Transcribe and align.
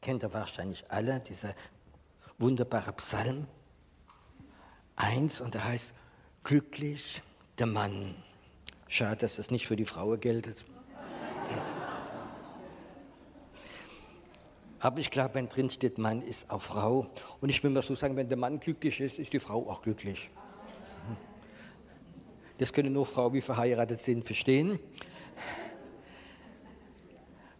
kennt 0.00 0.22
ihr 0.22 0.32
wahrscheinlich 0.32 0.90
alle, 0.90 1.20
dieser 1.20 1.54
wunderbare 2.38 2.92
Psalm 2.92 3.46
1 4.96 5.40
und 5.40 5.54
der 5.54 5.64
heißt, 5.64 5.94
glücklich 6.44 7.22
der 7.58 7.66
Mann. 7.66 8.14
Schade, 8.88 9.16
dass 9.16 9.36
das 9.36 9.50
nicht 9.50 9.66
für 9.66 9.76
die 9.76 9.84
Frau 9.84 10.16
geltet. 10.16 10.64
Aber 14.78 15.00
ich 15.00 15.10
glaube, 15.10 15.34
wenn 15.34 15.48
drin 15.48 15.70
steht, 15.70 15.98
Mann 15.98 16.22
ist 16.22 16.50
auch 16.50 16.60
Frau. 16.62 17.08
Und 17.40 17.48
ich 17.48 17.62
will 17.64 17.70
mal 17.70 17.82
so 17.82 17.94
sagen, 17.94 18.14
wenn 18.16 18.28
der 18.28 18.38
Mann 18.38 18.60
glücklich 18.60 19.00
ist, 19.00 19.18
ist 19.18 19.32
die 19.32 19.40
Frau 19.40 19.68
auch 19.68 19.82
glücklich. 19.82 20.30
Das 22.58 22.72
können 22.72 22.92
nur 22.92 23.04
Frauen, 23.04 23.32
die 23.32 23.40
verheiratet 23.40 24.00
sind, 24.00 24.24
verstehen. 24.24 24.78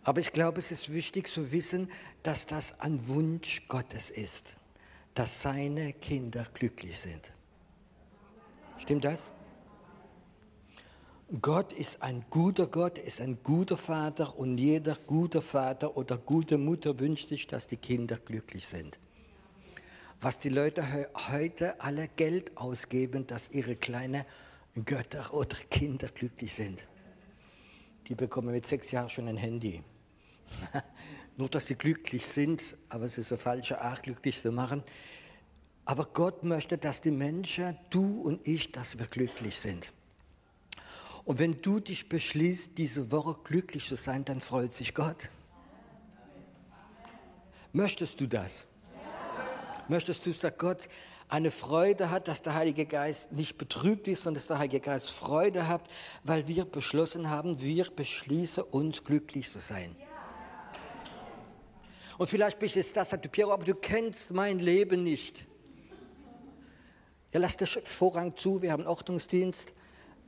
Aber 0.06 0.20
ich 0.20 0.32
glaube, 0.32 0.60
es 0.60 0.70
ist 0.70 0.92
wichtig 0.92 1.26
zu 1.26 1.50
wissen, 1.50 1.90
dass 2.22 2.46
das 2.46 2.78
ein 2.78 3.08
Wunsch 3.08 3.66
Gottes 3.66 4.08
ist, 4.08 4.54
dass 5.14 5.42
seine 5.42 5.94
Kinder 5.94 6.46
glücklich 6.54 6.96
sind. 7.00 7.32
Stimmt 8.78 9.04
das? 9.04 9.32
Gott 11.42 11.72
ist 11.72 12.02
ein 12.02 12.24
guter 12.30 12.68
Gott, 12.68 12.98
ist 12.98 13.20
ein 13.20 13.42
guter 13.42 13.76
Vater 13.76 14.38
und 14.38 14.58
jeder 14.58 14.94
gute 14.94 15.42
Vater 15.42 15.96
oder 15.96 16.16
gute 16.18 16.56
Mutter 16.56 17.00
wünscht 17.00 17.26
sich, 17.26 17.48
dass 17.48 17.66
die 17.66 17.76
Kinder 17.76 18.16
glücklich 18.16 18.64
sind. 18.64 19.00
Was 20.20 20.38
die 20.38 20.50
Leute 20.50 20.84
heute 21.32 21.80
alle 21.80 22.06
Geld 22.14 22.56
ausgeben, 22.56 23.26
dass 23.26 23.50
ihre 23.50 23.74
kleinen 23.74 24.24
Götter 24.84 25.34
oder 25.34 25.56
Kinder 25.68 26.06
glücklich 26.06 26.54
sind. 26.54 26.86
Die 28.06 28.14
bekommen 28.14 28.52
mit 28.52 28.68
sechs 28.68 28.92
Jahren 28.92 29.08
schon 29.08 29.26
ein 29.26 29.36
Handy. 29.36 29.82
Nur, 31.36 31.48
dass 31.48 31.66
sie 31.66 31.74
glücklich 31.74 32.26
sind, 32.26 32.62
aber 32.88 33.04
es 33.04 33.18
ist 33.18 33.30
eine 33.30 33.38
falsche 33.38 33.80
Art, 33.80 34.02
glücklich 34.02 34.40
zu 34.40 34.52
machen. 34.52 34.82
Aber 35.84 36.06
Gott 36.06 36.42
möchte, 36.42 36.78
dass 36.78 37.00
die 37.00 37.10
Menschen, 37.10 37.76
du 37.90 38.22
und 38.22 38.46
ich, 38.46 38.72
dass 38.72 38.98
wir 38.98 39.06
glücklich 39.06 39.58
sind. 39.58 39.92
Und 41.24 41.38
wenn 41.38 41.60
du 41.60 41.80
dich 41.80 42.08
beschließt, 42.08 42.78
diese 42.78 43.10
Woche 43.10 43.36
glücklich 43.44 43.86
zu 43.86 43.96
sein, 43.96 44.24
dann 44.24 44.40
freut 44.40 44.72
sich 44.72 44.94
Gott. 44.94 45.28
Möchtest 47.72 48.20
du 48.20 48.26
das? 48.26 48.64
Möchtest 49.88 50.24
du, 50.24 50.32
dass 50.32 50.56
Gott 50.56 50.88
eine 51.28 51.50
Freude 51.50 52.10
hat, 52.10 52.28
dass 52.28 52.42
der 52.42 52.54
Heilige 52.54 52.86
Geist 52.86 53.32
nicht 53.32 53.58
betrübt 53.58 54.08
ist, 54.08 54.22
sondern 54.22 54.40
dass 54.40 54.46
der 54.46 54.58
Heilige 54.58 54.80
Geist 54.80 55.10
Freude 55.10 55.68
hat, 55.68 55.82
weil 56.24 56.46
wir 56.46 56.64
beschlossen 56.64 57.30
haben, 57.30 57.60
wir 57.60 57.84
beschließen 57.84 58.62
uns 58.62 59.04
glücklich 59.04 59.50
zu 59.50 59.58
sein. 59.58 59.96
Und 62.18 62.28
vielleicht 62.28 62.58
bist 62.58 62.76
jetzt 62.76 62.96
das, 62.96 63.10
sagt 63.10 63.24
du, 63.24 63.28
Piero, 63.28 63.52
aber 63.52 63.64
du 63.64 63.74
kennst 63.74 64.30
mein 64.30 64.58
Leben 64.58 65.02
nicht. 65.02 65.46
Ja, 67.32 67.40
lass 67.40 67.56
den 67.56 67.66
Vorrang 67.66 68.36
zu, 68.36 68.62
wir 68.62 68.72
haben 68.72 68.86
Ordnungsdienst 68.86 69.72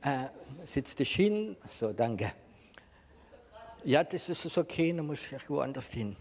äh, 0.01 0.27
setz 0.65 0.95
dich 0.95 1.15
hin. 1.15 1.57
So, 1.79 1.93
danke. 1.93 2.33
Ja, 3.83 4.03
das 4.03 4.29
ist 4.29 4.57
okay, 4.57 4.93
dann 4.93 5.07
muss 5.07 5.19
ich 5.31 5.49
woanders 5.49 5.87
hin. 5.87 6.15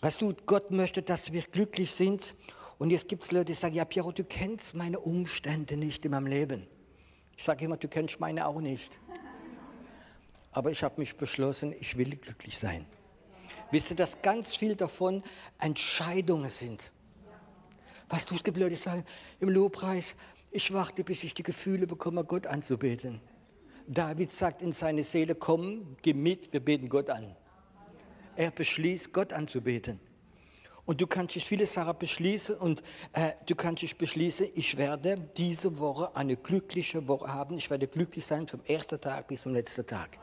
Weißt 0.00 0.20
du, 0.20 0.34
Gott 0.46 0.70
möchte, 0.70 1.02
dass 1.02 1.32
wir 1.32 1.42
glücklich 1.42 1.90
sind. 1.92 2.34
Und 2.78 2.90
jetzt 2.90 3.08
gibt 3.08 3.22
es 3.22 3.30
Leute, 3.30 3.46
die 3.46 3.54
sagen, 3.54 3.74
ja, 3.74 3.84
Piero, 3.84 4.10
du 4.10 4.24
kennst 4.24 4.74
meine 4.74 4.98
Umstände 4.98 5.76
nicht 5.76 6.04
in 6.04 6.10
meinem 6.10 6.26
Leben. 6.26 6.66
Ich 7.36 7.44
sage 7.44 7.64
immer, 7.64 7.76
du 7.76 7.88
kennst 7.88 8.18
meine 8.18 8.46
auch 8.46 8.60
nicht. 8.60 8.92
Aber 10.50 10.70
ich 10.70 10.82
habe 10.82 11.00
mich 11.00 11.16
beschlossen, 11.16 11.72
ich 11.78 11.96
will 11.96 12.16
glücklich 12.16 12.58
sein. 12.58 12.84
Wisst 13.72 13.90
ihr, 13.90 13.96
dass 13.96 14.20
ganz 14.20 14.54
viel 14.54 14.76
davon 14.76 15.22
Entscheidungen 15.58 16.50
sind? 16.50 16.92
Weißt 18.10 18.30
du, 18.30 18.34
es 18.34 18.44
gibt 18.44 18.58
Leute, 18.58 18.70
die 18.70 18.76
sagen 18.76 19.04
im 19.40 19.48
Lobpreis, 19.48 20.14
ich 20.50 20.72
warte, 20.74 21.02
bis 21.02 21.24
ich 21.24 21.32
die 21.32 21.42
Gefühle 21.42 21.86
bekomme, 21.86 22.22
Gott 22.24 22.46
anzubeten. 22.46 23.22
David 23.88 24.30
sagt 24.30 24.60
in 24.60 24.72
seine 24.72 25.02
Seele, 25.02 25.34
komm, 25.34 25.96
geh 26.02 26.12
mit, 26.12 26.52
wir 26.52 26.60
beten 26.60 26.90
Gott 26.90 27.08
an. 27.08 27.34
Er 28.36 28.50
beschließt, 28.50 29.12
Gott 29.14 29.32
anzubeten. 29.32 29.98
Und 30.84 31.00
du 31.00 31.06
kannst 31.06 31.36
dich 31.36 31.46
viele 31.46 31.66
Sachen 31.66 31.98
beschließen 31.98 32.56
und 32.56 32.82
äh, 33.14 33.32
du 33.46 33.54
kannst 33.54 33.82
dich 33.82 33.96
beschließen, 33.96 34.48
ich 34.54 34.76
werde 34.76 35.16
diese 35.36 35.78
Woche 35.78 36.14
eine 36.14 36.36
glückliche 36.36 37.08
Woche 37.08 37.32
haben. 37.32 37.56
Ich 37.56 37.70
werde 37.70 37.86
glücklich 37.86 38.26
sein 38.26 38.46
vom 38.46 38.60
ersten 38.66 39.00
Tag 39.00 39.28
bis 39.28 39.42
zum 39.42 39.54
letzten 39.54 39.86
Tag. 39.86 40.18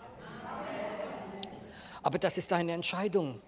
Aber 2.04 2.18
das 2.18 2.38
ist 2.38 2.52
deine 2.52 2.74
Entscheidung. 2.74 3.42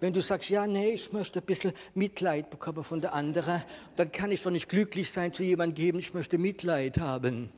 Wenn 0.00 0.12
du 0.12 0.20
sagst, 0.20 0.48
ja, 0.48 0.66
nee, 0.66 0.90
ich 0.90 1.12
möchte 1.12 1.40
ein 1.40 1.44
bisschen 1.44 1.72
Mitleid 1.94 2.50
bekommen 2.50 2.84
von 2.84 3.00
der 3.00 3.14
anderen, 3.14 3.62
dann 3.96 4.12
kann 4.12 4.30
ich 4.30 4.42
doch 4.42 4.50
nicht 4.50 4.68
glücklich 4.68 5.10
sein 5.10 5.32
zu 5.32 5.42
jemandem 5.42 5.74
geben, 5.74 5.98
ich 5.98 6.14
möchte 6.14 6.38
Mitleid 6.38 6.98
haben. 6.98 7.50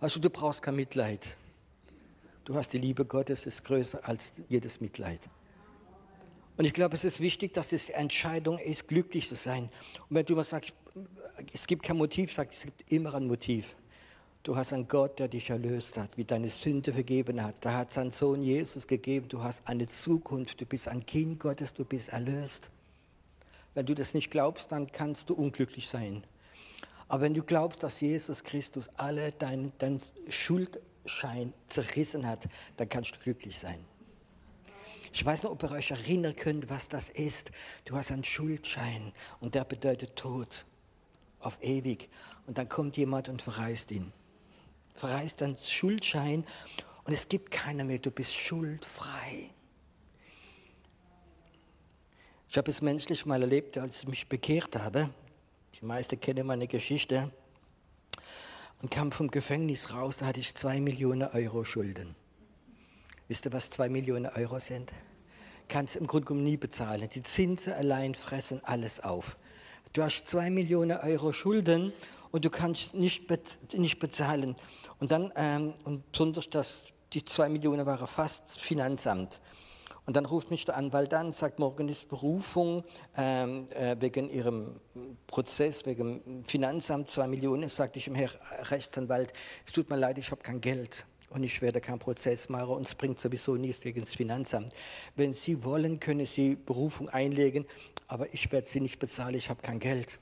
Also 0.00 0.20
du 0.20 0.30
brauchst 0.30 0.62
kein 0.62 0.76
Mitleid. 0.76 1.36
Du 2.44 2.54
hast 2.54 2.72
die 2.72 2.78
Liebe 2.78 3.04
Gottes, 3.04 3.44
ist 3.44 3.62
größer 3.64 4.08
als 4.08 4.32
jedes 4.48 4.80
Mitleid. 4.80 5.20
Und 6.56 6.64
ich 6.64 6.72
glaube, 6.72 6.96
es 6.96 7.04
ist 7.04 7.20
wichtig, 7.20 7.52
dass 7.52 7.72
es 7.72 7.86
die 7.86 7.92
Entscheidung 7.92 8.58
ist, 8.58 8.88
glücklich 8.88 9.28
zu 9.28 9.34
sein. 9.34 9.64
Und 10.08 10.16
wenn 10.16 10.24
du 10.24 10.34
mal 10.34 10.44
sagst, 10.44 10.72
es 11.52 11.66
gibt 11.66 11.82
kein 11.82 11.98
Motiv, 11.98 12.32
sag 12.32 12.52
es 12.52 12.62
gibt 12.62 12.90
immer 12.90 13.14
ein 13.14 13.26
Motiv. 13.26 13.76
Du 14.48 14.56
hast 14.56 14.72
einen 14.72 14.88
Gott, 14.88 15.18
der 15.18 15.28
dich 15.28 15.50
erlöst 15.50 15.98
hat, 15.98 16.16
wie 16.16 16.24
deine 16.24 16.48
Sünde 16.48 16.94
vergeben 16.94 17.44
hat. 17.44 17.56
Da 17.60 17.74
hat 17.74 17.92
sein 17.92 18.10
Sohn 18.10 18.40
Jesus 18.40 18.86
gegeben. 18.86 19.28
Du 19.28 19.42
hast 19.42 19.60
eine 19.68 19.86
Zukunft. 19.86 20.58
Du 20.58 20.64
bist 20.64 20.88
ein 20.88 21.04
Kind 21.04 21.38
Gottes. 21.38 21.74
Du 21.74 21.84
bist 21.84 22.08
erlöst. 22.08 22.70
Wenn 23.74 23.84
du 23.84 23.94
das 23.94 24.14
nicht 24.14 24.30
glaubst, 24.30 24.72
dann 24.72 24.90
kannst 24.90 25.28
du 25.28 25.34
unglücklich 25.34 25.86
sein. 25.86 26.24
Aber 27.08 27.24
wenn 27.24 27.34
du 27.34 27.42
glaubst, 27.42 27.82
dass 27.82 28.00
Jesus 28.00 28.42
Christus 28.42 28.88
alle 28.96 29.32
deinen 29.32 29.70
dein 29.76 30.00
Schuldschein 30.30 31.52
zerrissen 31.66 32.26
hat, 32.26 32.48
dann 32.78 32.88
kannst 32.88 33.16
du 33.16 33.18
glücklich 33.18 33.58
sein. 33.58 33.84
Ich 35.12 35.26
weiß 35.26 35.42
nicht, 35.42 35.52
ob 35.52 35.62
ihr 35.62 35.72
euch 35.72 35.90
erinnern 35.90 36.34
könnt, 36.34 36.70
was 36.70 36.88
das 36.88 37.10
ist. 37.10 37.50
Du 37.84 37.96
hast 37.96 38.10
einen 38.10 38.24
Schuldschein 38.24 39.12
und 39.40 39.54
der 39.54 39.64
bedeutet 39.64 40.16
Tod 40.16 40.64
auf 41.38 41.58
ewig. 41.60 42.08
Und 42.46 42.56
dann 42.56 42.70
kommt 42.70 42.96
jemand 42.96 43.28
und 43.28 43.42
verreist 43.42 43.90
ihn 43.90 44.10
verreißt 44.98 45.40
deinen 45.40 45.56
Schuldschein 45.56 46.44
und 47.04 47.12
es 47.12 47.28
gibt 47.28 47.50
keiner 47.50 47.84
mehr, 47.84 47.98
du 47.98 48.10
bist 48.10 48.34
schuldfrei. 48.34 49.50
Ich 52.50 52.56
habe 52.56 52.70
es 52.70 52.80
menschlich 52.80 53.26
mal 53.26 53.42
erlebt, 53.42 53.76
als 53.78 54.02
ich 54.02 54.08
mich 54.08 54.28
bekehrt 54.28 54.76
habe. 54.76 55.10
Die 55.80 55.84
meisten 55.84 56.18
kennen 56.18 56.46
meine 56.46 56.66
Geschichte. 56.66 57.30
Und 58.80 58.90
kam 58.90 59.12
vom 59.12 59.30
Gefängnis 59.30 59.92
raus, 59.92 60.18
da 60.18 60.26
hatte 60.26 60.40
ich 60.40 60.54
zwei 60.54 60.80
Millionen 60.80 61.28
Euro 61.28 61.64
Schulden. 61.64 62.14
Wisst 63.26 63.44
ihr, 63.44 63.52
was 63.52 63.70
zwei 63.70 63.88
Millionen 63.88 64.26
Euro 64.26 64.58
sind? 64.58 64.92
Kannst 65.68 65.96
im 65.96 66.06
Grunde 66.06 66.26
genommen 66.26 66.44
nie 66.44 66.56
bezahlen. 66.56 67.08
Die 67.12 67.22
Zinsen 67.22 67.74
allein 67.74 68.14
fressen 68.14 68.64
alles 68.64 69.00
auf. 69.00 69.36
Du 69.92 70.02
hast 70.02 70.26
zwei 70.26 70.48
Millionen 70.48 70.98
Euro 70.98 71.32
Schulden 71.32 71.92
und 72.30 72.44
du 72.44 72.50
kannst 72.50 72.94
nicht, 72.94 73.24
nicht 73.74 73.98
bezahlen. 73.98 74.54
Und 75.00 75.12
dann, 75.12 75.32
ähm, 75.36 75.74
und 75.84 76.10
besonders 76.10 76.50
das, 76.50 76.84
die 77.12 77.24
zwei 77.24 77.48
Millionen 77.48 77.86
waren 77.86 78.06
fast 78.06 78.58
Finanzamt. 78.58 79.40
Und 80.08 80.16
dann 80.16 80.24
ruft 80.24 80.50
mich 80.50 80.64
der 80.64 80.76
Anwalt 80.76 81.12
an, 81.12 81.34
sagt, 81.34 81.58
morgen 81.58 81.86
ist 81.88 82.08
Berufung 82.08 82.82
ähm, 83.14 83.66
äh, 83.72 83.94
wegen 84.00 84.30
Ihrem 84.30 84.80
Prozess, 85.26 85.84
wegen 85.84 86.42
Finanzamt, 86.46 87.08
zwei 87.08 87.26
Millionen. 87.26 87.68
Sagte 87.68 87.98
ich 87.98 88.06
dem 88.06 88.14
Herr 88.14 88.30
Rechtsanwalt, 88.70 89.34
es 89.66 89.72
tut 89.72 89.90
mir 89.90 89.96
leid, 89.96 90.16
ich 90.16 90.30
habe 90.30 90.40
kein 90.40 90.62
Geld 90.62 91.04
und 91.28 91.42
ich 91.42 91.60
werde 91.60 91.82
keinen 91.82 91.98
Prozess 91.98 92.48
machen 92.48 92.70
und 92.70 92.88
es 92.88 92.94
bringt 92.94 93.20
sowieso 93.20 93.56
nichts 93.56 93.82
gegen 93.82 94.00
das 94.00 94.14
Finanzamt. 94.14 94.74
Wenn 95.14 95.34
Sie 95.34 95.62
wollen, 95.62 96.00
können 96.00 96.24
Sie 96.24 96.56
Berufung 96.56 97.10
einlegen, 97.10 97.66
aber 98.06 98.32
ich 98.32 98.50
werde 98.50 98.66
Sie 98.66 98.80
nicht 98.80 98.98
bezahlen, 98.98 99.34
ich 99.34 99.50
habe 99.50 99.60
kein 99.60 99.78
Geld. 99.78 100.18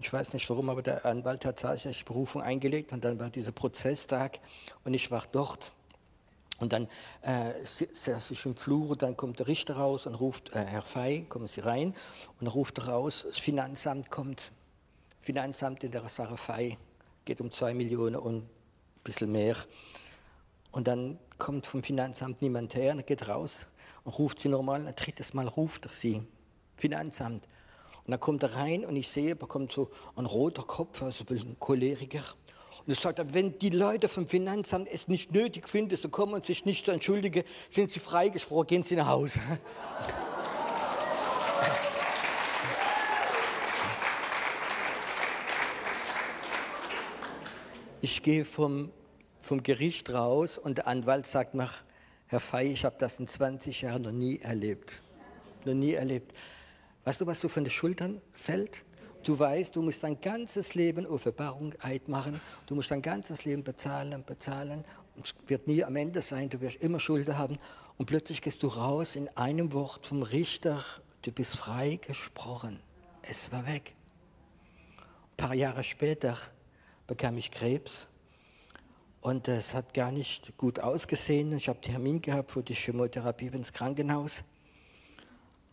Ich 0.00 0.12
weiß 0.12 0.32
nicht 0.32 0.48
warum, 0.48 0.70
aber 0.70 0.82
der 0.82 1.04
Anwalt 1.04 1.44
hat 1.44 1.58
tatsächlich 1.58 2.04
Berufung 2.04 2.40
eingelegt 2.40 2.92
und 2.92 3.04
dann 3.04 3.18
war 3.18 3.30
dieser 3.30 3.52
Prozesstag 3.52 4.38
und 4.84 4.94
ich 4.94 5.10
war 5.10 5.24
dort. 5.32 5.72
Und 6.58 6.72
dann 6.72 6.88
äh, 7.22 7.52
saß 7.64 8.32
ich 8.32 8.46
im 8.46 8.56
Flur 8.56 8.90
und 8.90 9.02
dann 9.02 9.16
kommt 9.16 9.38
der 9.38 9.46
Richter 9.46 9.76
raus 9.76 10.06
und 10.06 10.14
ruft, 10.14 10.54
äh, 10.54 10.64
Herr 10.64 10.82
Fey, 10.82 11.24
kommen 11.28 11.46
Sie 11.46 11.60
rein. 11.60 11.94
Und 12.40 12.48
ruft 12.48 12.86
raus, 12.86 13.24
das 13.26 13.38
Finanzamt 13.38 14.10
kommt. 14.10 14.52
Finanzamt 15.20 15.84
in 15.84 15.92
der 15.92 16.08
Sache 16.08 16.36
Fey 16.36 16.76
geht 17.24 17.40
um 17.40 17.50
zwei 17.50 17.74
Millionen 17.74 18.16
und 18.16 18.38
ein 18.38 18.50
bisschen 19.04 19.30
mehr. 19.30 19.56
Und 20.72 20.88
dann 20.88 21.18
kommt 21.38 21.66
vom 21.66 21.82
Finanzamt 21.82 22.42
niemand 22.42 22.74
her 22.74 22.92
und 22.92 23.06
geht 23.06 23.28
raus 23.28 23.66
und 24.04 24.18
ruft 24.18 24.40
sie 24.40 24.48
nochmal. 24.48 24.86
Ein 24.86 24.94
drittes 24.94 25.34
Mal 25.34 25.46
ruft 25.46 25.86
er 25.86 25.92
sie. 25.92 26.22
Finanzamt. 26.76 27.48
Und 28.08 28.12
dann 28.12 28.20
kommt 28.20 28.42
er 28.42 28.54
rein 28.54 28.86
und 28.86 28.96
ich 28.96 29.06
sehe, 29.06 29.36
bekommt 29.36 29.70
so 29.70 29.90
ein 30.16 30.24
roter 30.24 30.62
Kopf, 30.62 31.02
also 31.02 31.24
ein 31.24 31.26
bisschen 31.26 31.60
choleriker. 31.60 32.22
Und 32.78 32.88
er 32.88 32.94
sagt, 32.94 33.34
wenn 33.34 33.58
die 33.58 33.68
Leute 33.68 34.08
vom 34.08 34.26
Finanzamt 34.26 34.88
es 34.90 35.08
nicht 35.08 35.30
nötig 35.30 35.68
finden, 35.68 35.94
zu 35.94 36.08
kommen 36.08 36.32
und 36.32 36.46
sich 36.46 36.64
nicht 36.64 36.86
zu 36.86 36.90
entschuldigen, 36.90 37.44
sind 37.68 37.90
sie 37.90 38.00
freigesprochen, 38.00 38.66
gehen 38.66 38.82
sie 38.82 38.96
nach 38.96 39.08
Hause. 39.08 39.40
Ich 48.00 48.22
gehe 48.22 48.44
vom, 48.44 48.90
vom 49.42 49.62
Gericht 49.62 50.08
raus 50.10 50.56
und 50.56 50.78
der 50.78 50.86
Anwalt 50.86 51.26
sagt 51.26 51.54
mir, 51.54 51.68
Herr 52.28 52.40
Fey, 52.40 52.72
ich 52.72 52.84
habe 52.84 52.94
das 52.98 53.18
in 53.18 53.26
20 53.26 53.82
Jahren 53.82 54.02
noch 54.02 54.12
nie 54.12 54.38
erlebt. 54.38 55.02
Noch 55.64 55.74
nie 55.74 55.94
erlebt. 55.94 56.32
Weißt 57.08 57.22
du, 57.22 57.26
was 57.26 57.40
du 57.40 57.48
von 57.48 57.64
den 57.64 57.70
Schultern 57.70 58.20
fällt? 58.32 58.84
Du 59.24 59.38
weißt, 59.38 59.74
du 59.74 59.80
musst 59.80 60.02
dein 60.02 60.20
ganzes 60.20 60.74
Leben 60.74 61.06
Offenbarung 61.06 61.72
Eid 61.80 62.06
machen. 62.06 62.38
Du 62.66 62.74
musst 62.74 62.90
dein 62.90 63.00
ganzes 63.00 63.46
Leben 63.46 63.64
bezahlen, 63.64 64.22
bezahlen. 64.26 64.84
Es 65.16 65.34
wird 65.46 65.66
nie 65.66 65.82
am 65.82 65.96
Ende 65.96 66.20
sein. 66.20 66.50
Du 66.50 66.60
wirst 66.60 66.82
immer 66.82 67.00
Schulden 67.00 67.38
haben. 67.38 67.56
Und 67.96 68.04
plötzlich 68.04 68.42
gehst 68.42 68.62
du 68.62 68.66
raus 68.66 69.16
in 69.16 69.26
einem 69.38 69.72
Wort 69.72 70.06
vom 70.06 70.22
Richter. 70.22 70.84
Du 71.22 71.32
bist 71.32 71.56
frei 71.56 71.98
gesprochen. 72.06 72.78
Es 73.22 73.50
war 73.52 73.66
weg. 73.66 73.94
Ein 74.98 75.36
paar 75.38 75.54
Jahre 75.54 75.84
später 75.84 76.36
bekam 77.06 77.38
ich 77.38 77.50
Krebs. 77.50 78.06
Und 79.22 79.48
es 79.48 79.72
hat 79.72 79.94
gar 79.94 80.12
nicht 80.12 80.58
gut 80.58 80.78
ausgesehen. 80.80 81.56
Ich 81.56 81.70
habe 81.70 81.80
Termin 81.80 82.20
gehabt 82.20 82.50
für 82.50 82.62
die 82.62 82.74
Chemotherapie 82.74 83.46
ins 83.46 83.72
Krankenhaus. 83.72 84.44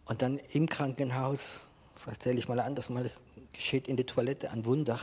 Und 0.06 0.22
dann 0.22 0.38
im 0.38 0.68
Krankenhaus, 0.68 1.68
erzähle 2.06 2.38
ich 2.38 2.48
mal 2.48 2.60
anders, 2.60 2.90
mal 2.90 3.10
geschieht 3.52 3.88
in 3.88 3.98
der 3.98 4.06
Toilette 4.06 4.52
ein 4.52 4.66
Wunder. 4.66 5.00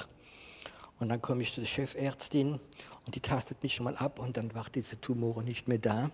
Und 1.00 1.08
dann 1.08 1.20
komme 1.20 1.42
ich 1.42 1.52
zu 1.52 1.60
der 1.60 1.66
Chefärztin 1.66 2.60
und 3.04 3.14
die 3.14 3.20
tastet 3.20 3.62
mich 3.62 3.74
schon 3.74 3.84
mal 3.84 3.96
ab 3.96 4.20
und 4.20 4.36
dann 4.36 4.54
war 4.54 4.66
diese 4.72 5.00
Tumore 5.00 5.42
nicht 5.42 5.66
mehr 5.66 5.78
da. 5.78 6.10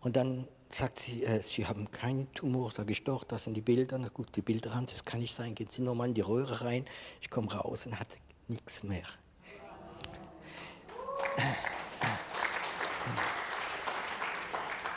Und 0.00 0.14
dann 0.14 0.46
sagt 0.70 1.00
sie, 1.00 1.24
äh, 1.24 1.42
Sie 1.42 1.66
haben 1.66 1.90
keinen 1.90 2.32
Tumor. 2.32 2.70
Sage 2.70 2.92
ich 2.92 3.02
doch, 3.02 3.24
das 3.24 3.44
sind 3.44 3.54
die 3.54 3.60
Bilder. 3.60 3.98
Na 3.98 4.08
gut, 4.08 4.36
die 4.36 4.42
Bilder 4.42 4.74
haben, 4.74 4.86
das 4.86 5.04
kann 5.04 5.20
nicht 5.20 5.34
sein. 5.34 5.54
Gehen 5.54 5.68
Sie 5.70 5.82
nochmal 5.82 6.08
in 6.08 6.14
die 6.14 6.20
Röhre 6.20 6.60
rein. 6.60 6.84
Ich 7.20 7.30
komme 7.30 7.52
raus 7.52 7.86
und 7.86 7.98
hatte 7.98 8.16
nichts 8.46 8.82
mehr. 8.82 9.04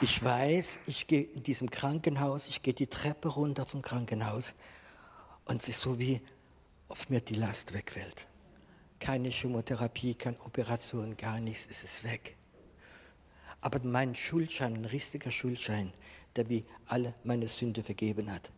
Ich 0.04 0.24
weiß, 0.24 0.80
ich 0.88 1.06
gehe 1.06 1.22
in 1.22 1.44
diesem 1.44 1.70
Krankenhaus, 1.70 2.48
ich 2.48 2.64
gehe 2.64 2.74
die 2.74 2.88
Treppe 2.88 3.28
runter 3.28 3.68
vom 3.68 3.84
Krankenhaus 3.84 4.56
und 5.46 5.62
es 5.62 5.70
ist 5.70 5.82
so 5.82 6.00
wie 6.00 6.20
auf 6.88 7.12
mir 7.12 7.22
die 7.22 7.36
Last 7.36 7.72
wegfällt. 7.72 8.26
Keine 9.00 9.30
Chemotherapie, 9.30 10.16
keine 10.16 10.42
Operation, 10.42 11.16
gar 11.18 11.40
nichts, 11.40 11.68
es 11.70 11.84
ist 11.84 12.04
weg. 12.04 12.36
Aber 13.62 13.80
mein 13.84 14.16
Schuldschein, 14.16 14.74
ein 14.74 14.86
richtiger 14.86 15.30
Schuldschein, 15.30 15.94
der 16.36 16.50
wie 16.50 16.66
alle 16.88 17.14
meine 17.24 17.48
Sünde 17.48 17.84
vergeben 17.84 18.32
hat, 18.32 18.52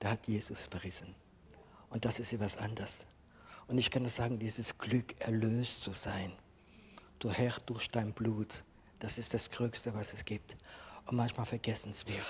da 0.00 0.10
hat 0.10 0.26
Jesus 0.26 0.66
verrissen. 0.66 1.14
Und 1.88 2.04
das 2.04 2.18
ist 2.18 2.34
etwas 2.34 2.58
anderes. 2.58 3.00
Und 3.68 3.78
ich 3.78 3.90
kann 3.90 4.04
das 4.04 4.16
sagen, 4.16 4.38
dieses 4.38 4.76
Glück, 4.76 5.18
erlöst 5.18 5.82
zu 5.82 5.94
sein. 5.94 6.34
Du 7.20 7.30
Herr, 7.30 7.54
durch 7.64 7.90
dein 7.90 8.12
Blut, 8.12 8.62
das 9.04 9.18
ist 9.18 9.34
das 9.34 9.50
Größte, 9.50 9.92
was 9.94 10.14
es 10.14 10.24
gibt. 10.24 10.56
Und 11.06 11.16
manchmal 11.18 11.44
vergessen 11.44 11.90
es 11.90 12.06
wir. 12.06 12.22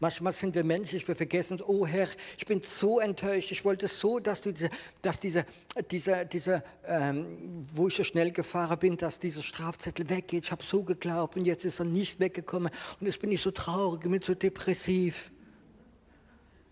Manchmal 0.00 0.32
sind 0.32 0.54
wir 0.54 0.64
menschlich, 0.64 1.06
wir 1.06 1.14
vergessen, 1.14 1.60
oh 1.60 1.86
Herr, 1.86 2.08
ich 2.38 2.46
bin 2.46 2.62
so 2.62 3.00
enttäuscht, 3.00 3.52
ich 3.52 3.62
wollte 3.62 3.86
so, 3.86 4.18
dass, 4.18 4.40
du 4.40 4.50
diese, 4.50 4.70
dass 5.02 5.20
dieser, 5.20 5.44
dieser, 5.90 6.24
dieser 6.24 6.64
ähm, 6.86 7.62
wo 7.74 7.88
ich 7.88 7.94
so 7.94 8.02
schnell 8.02 8.32
gefahren 8.32 8.78
bin, 8.78 8.96
dass 8.96 9.20
dieser 9.20 9.42
Strafzettel 9.42 10.08
weggeht. 10.08 10.46
Ich 10.46 10.50
habe 10.50 10.64
so 10.64 10.82
geglaubt 10.84 11.36
und 11.36 11.44
jetzt 11.44 11.66
ist 11.66 11.80
er 11.80 11.84
nicht 11.84 12.18
weggekommen 12.18 12.72
und 12.98 13.06
jetzt 13.06 13.20
bin 13.20 13.30
ich 13.30 13.42
so 13.42 13.50
traurig, 13.50 14.00
bin 14.00 14.22
so 14.22 14.34
depressiv. 14.34 15.30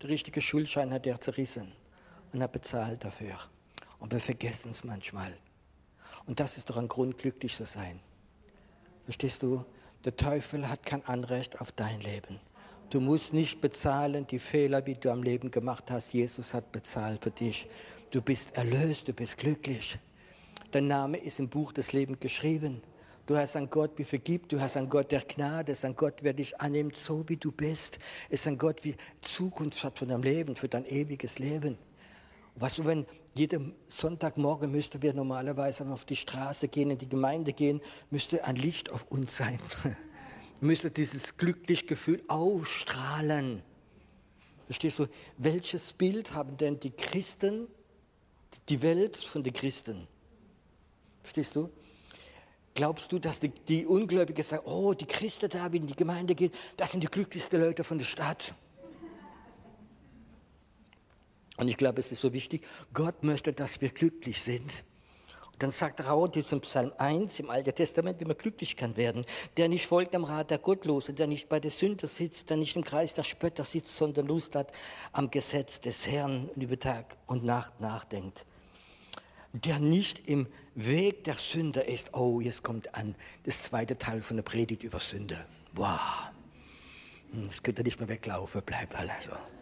Der 0.01 0.09
richtige 0.09 0.41
Schuldschein 0.41 0.91
hat 0.91 1.05
er 1.05 1.21
zerrissen 1.21 1.71
und 2.33 2.41
er 2.41 2.47
bezahlt 2.47 3.05
dafür. 3.05 3.37
Und 3.99 4.11
wir 4.11 4.19
vergessen 4.19 4.71
es 4.71 4.83
manchmal. 4.83 5.37
Und 6.25 6.39
das 6.39 6.57
ist 6.57 6.67
doch 6.69 6.77
ein 6.77 6.87
Grund, 6.87 7.19
glücklich 7.19 7.55
zu 7.55 7.65
sein. 7.65 7.99
Verstehst 9.11 9.43
du? 9.43 9.65
Der 10.05 10.15
Teufel 10.15 10.69
hat 10.69 10.85
kein 10.85 11.03
Anrecht 11.03 11.59
auf 11.59 11.73
dein 11.73 11.99
Leben. 11.99 12.39
Du 12.89 13.01
musst 13.01 13.33
nicht 13.33 13.59
bezahlen 13.59 14.25
die 14.25 14.39
Fehler, 14.39 14.81
die 14.81 14.95
du 14.95 15.11
am 15.11 15.21
Leben 15.21 15.51
gemacht 15.51 15.91
hast. 15.91 16.13
Jesus 16.13 16.53
hat 16.53 16.71
bezahlt 16.71 17.21
für 17.21 17.29
dich. 17.29 17.67
Du 18.09 18.21
bist 18.21 18.55
erlöst, 18.55 19.09
du 19.09 19.11
bist 19.11 19.37
glücklich. 19.37 19.99
Dein 20.71 20.87
Name 20.87 21.17
ist 21.17 21.39
im 21.39 21.49
Buch 21.49 21.73
des 21.73 21.91
Lebens 21.91 22.21
geschrieben. 22.21 22.81
Du 23.25 23.35
hast 23.35 23.57
einen 23.57 23.69
Gott, 23.69 23.91
wie 23.97 24.05
vergibt. 24.05 24.53
Du 24.53 24.61
hast 24.61 24.77
einen 24.77 24.89
Gott 24.89 25.11
der 25.11 25.23
Gnade. 25.23 25.73
Es 25.73 25.79
ist 25.79 25.85
ein 25.85 25.97
Gott, 25.97 26.23
der 26.23 26.31
dich 26.31 26.61
annimmt, 26.61 26.95
so 26.95 27.27
wie 27.27 27.35
du 27.35 27.51
bist. 27.51 27.99
Es 28.29 28.39
ist 28.39 28.47
ein 28.47 28.57
Gott, 28.57 28.85
wie 28.85 28.95
Zukunft 29.19 29.83
hat 29.83 29.99
für 29.99 30.05
dein 30.05 30.21
Leben, 30.21 30.55
für 30.55 30.69
dein 30.69 30.85
ewiges 30.85 31.37
Leben. 31.37 31.77
Weißt 32.55 32.79
du, 32.79 32.85
wenn 32.85 33.05
jeden 33.33 33.73
Sonntagmorgen 33.87 34.71
müssten 34.71 35.01
wir 35.01 35.13
normalerweise 35.13 35.85
auf 35.87 36.05
die 36.05 36.15
Straße 36.15 36.67
gehen, 36.67 36.91
in 36.91 36.97
die 36.97 37.07
Gemeinde 37.07 37.53
gehen, 37.53 37.81
müsste 38.09 38.43
ein 38.43 38.55
Licht 38.55 38.91
auf 38.91 39.05
uns 39.09 39.37
sein. 39.37 39.59
müsste 40.61 40.91
dieses 40.91 41.37
glückliche 41.37 41.85
Gefühl 41.85 42.23
ausstrahlen. 42.27 43.63
Verstehst 44.65 44.99
du, 44.99 45.07
welches 45.37 45.93
Bild 45.93 46.33
haben 46.33 46.55
denn 46.55 46.79
die 46.79 46.91
Christen, 46.91 47.67
die 48.69 48.81
Welt 48.81 49.17
von 49.17 49.43
den 49.43 49.53
Christen? 49.53 50.07
Verstehst 51.23 51.55
du? 51.55 51.69
Glaubst 52.73 53.11
du, 53.11 53.19
dass 53.19 53.39
die, 53.39 53.49
die 53.49 53.85
Ungläubigen 53.85 54.43
sagen, 54.43 54.65
oh, 54.65 54.93
die 54.93 55.05
Christen 55.05 55.49
da, 55.49 55.67
in 55.67 55.87
die 55.87 55.95
Gemeinde 55.95 56.35
gehen, 56.35 56.51
das 56.77 56.91
sind 56.91 57.03
die 57.03 57.07
glücklichsten 57.07 57.59
Leute 57.59 57.83
von 57.83 57.97
der 57.97 58.05
Stadt? 58.05 58.53
Und 61.57 61.67
ich 61.67 61.77
glaube, 61.77 61.99
es 61.99 62.11
ist 62.11 62.21
so 62.21 62.33
wichtig, 62.33 62.65
Gott 62.93 63.23
möchte, 63.23 63.53
dass 63.53 63.81
wir 63.81 63.89
glücklich 63.89 64.41
sind. 64.41 64.83
Und 65.53 65.63
dann 65.63 65.71
sagt 65.71 66.03
Raut 66.05 66.35
jetzt 66.35 66.53
im 66.53 66.61
Psalm 66.61 66.91
1 66.97 67.39
im 67.39 67.49
Alten 67.49 67.75
Testament, 67.75 68.19
wie 68.19 68.25
man 68.25 68.37
glücklich 68.37 68.75
kann 68.75 68.97
werden, 68.97 69.25
der 69.57 69.69
nicht 69.69 69.85
folgt 69.85 70.15
am 70.15 70.23
Rat 70.23 70.49
der 70.49 70.57
Gottlosen, 70.57 71.15
der 71.15 71.27
nicht 71.27 71.49
bei 71.49 71.59
der 71.59 71.71
Sünde 71.71 72.07
sitzt, 72.07 72.49
der 72.49 72.57
nicht 72.57 72.75
im 72.75 72.83
Kreis 72.83 73.13
der 73.13 73.23
Spötter 73.23 73.63
sitzt, 73.63 73.95
sondern 73.95 74.27
Lust 74.27 74.55
hat 74.55 74.71
am 75.11 75.29
Gesetz 75.29 75.79
des 75.81 76.07
Herrn 76.07 76.49
und 76.55 76.63
über 76.63 76.79
Tag 76.79 77.17
und 77.27 77.43
Nacht 77.43 77.79
nachdenkt. 77.79 78.45
Der 79.53 79.79
nicht 79.79 80.29
im 80.29 80.47
Weg 80.75 81.25
der 81.25 81.33
Sünder 81.33 81.85
ist. 81.85 82.13
Oh, 82.13 82.39
jetzt 82.39 82.63
kommt 82.63 82.95
an 82.95 83.15
das 83.43 83.63
zweite 83.63 83.97
Teil 83.97 84.21
von 84.21 84.37
der 84.37 84.43
Predigt 84.43 84.83
über 84.83 85.01
Sünde. 85.01 85.45
Wow, 85.73 85.99
das 87.33 87.57
hm, 87.57 87.63
könnt 87.63 87.79
ihr 87.79 87.83
nicht 87.83 87.99
mehr 87.99 88.09
weglaufen, 88.09 88.61
bleibt 88.61 88.95
alles 88.95 89.25
so. 89.25 89.60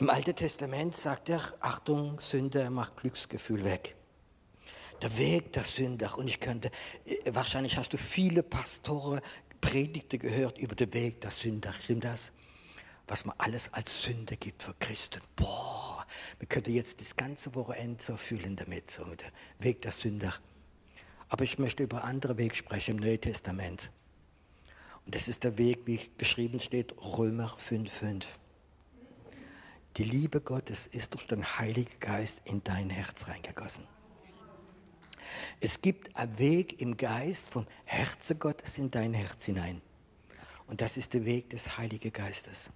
Im 0.00 0.10
Alten 0.10 0.36
Testament 0.36 0.96
sagt 0.96 1.28
er, 1.28 1.42
Achtung, 1.58 2.20
Sünde 2.20 2.70
macht 2.70 2.98
Glücksgefühl 2.98 3.64
weg. 3.64 3.96
Der 5.02 5.18
Weg 5.18 5.52
der 5.52 5.64
Sünder. 5.64 6.16
Und 6.16 6.28
ich 6.28 6.38
könnte, 6.38 6.70
äh, 7.04 7.34
wahrscheinlich 7.34 7.76
hast 7.76 7.92
du 7.92 7.96
viele 7.96 8.44
Pastoren, 8.44 9.20
Predigte 9.60 10.18
gehört 10.18 10.56
über 10.58 10.76
den 10.76 10.94
Weg 10.94 11.20
der 11.20 11.32
Sünder. 11.32 11.72
Stimmt 11.72 12.04
das? 12.04 12.30
Was 13.08 13.24
man 13.24 13.34
alles 13.38 13.72
als 13.74 14.02
Sünde 14.02 14.36
gibt 14.36 14.62
für 14.62 14.74
Christen. 14.78 15.20
Boah, 15.34 16.06
wir 16.38 16.46
könnten 16.46 16.74
jetzt 16.74 17.00
das 17.00 17.16
ganze 17.16 17.56
Wochenende 17.56 18.00
so 18.00 18.16
fühlen 18.16 18.54
damit, 18.54 18.92
so 18.92 19.02
der 19.02 19.32
Weg 19.58 19.82
der 19.82 19.90
Sünder. 19.90 20.32
Aber 21.28 21.42
ich 21.42 21.58
möchte 21.58 21.82
über 21.82 22.04
andere 22.04 22.38
Weg 22.38 22.54
sprechen 22.54 22.98
im 22.98 23.02
Neuen 23.02 23.20
Testament. 23.20 23.90
Und 25.04 25.16
das 25.16 25.26
ist 25.26 25.42
der 25.42 25.58
Weg, 25.58 25.86
wie 25.86 25.98
geschrieben 26.18 26.60
steht, 26.60 26.94
Römer 27.02 27.48
5,5. 27.48 28.26
Die 29.98 30.04
Liebe 30.04 30.40
Gottes 30.40 30.86
ist 30.86 31.14
durch 31.14 31.26
den 31.26 31.44
Heiligen 31.44 31.98
Geist 31.98 32.40
in 32.44 32.62
dein 32.62 32.88
Herz 32.88 33.26
reingegossen. 33.26 33.84
Es 35.58 35.82
gibt 35.82 36.14
einen 36.14 36.38
Weg 36.38 36.80
im 36.80 36.96
Geist 36.96 37.50
vom 37.50 37.66
Herzen 37.84 38.38
Gottes 38.38 38.78
in 38.78 38.92
dein 38.92 39.12
Herz 39.12 39.46
hinein. 39.46 39.82
Und 40.68 40.82
das 40.82 40.98
ist 40.98 41.14
der 41.14 41.24
Weg 41.24 41.50
des 41.50 41.78
Heiligen 41.78 42.12
Geistes. 42.12 42.70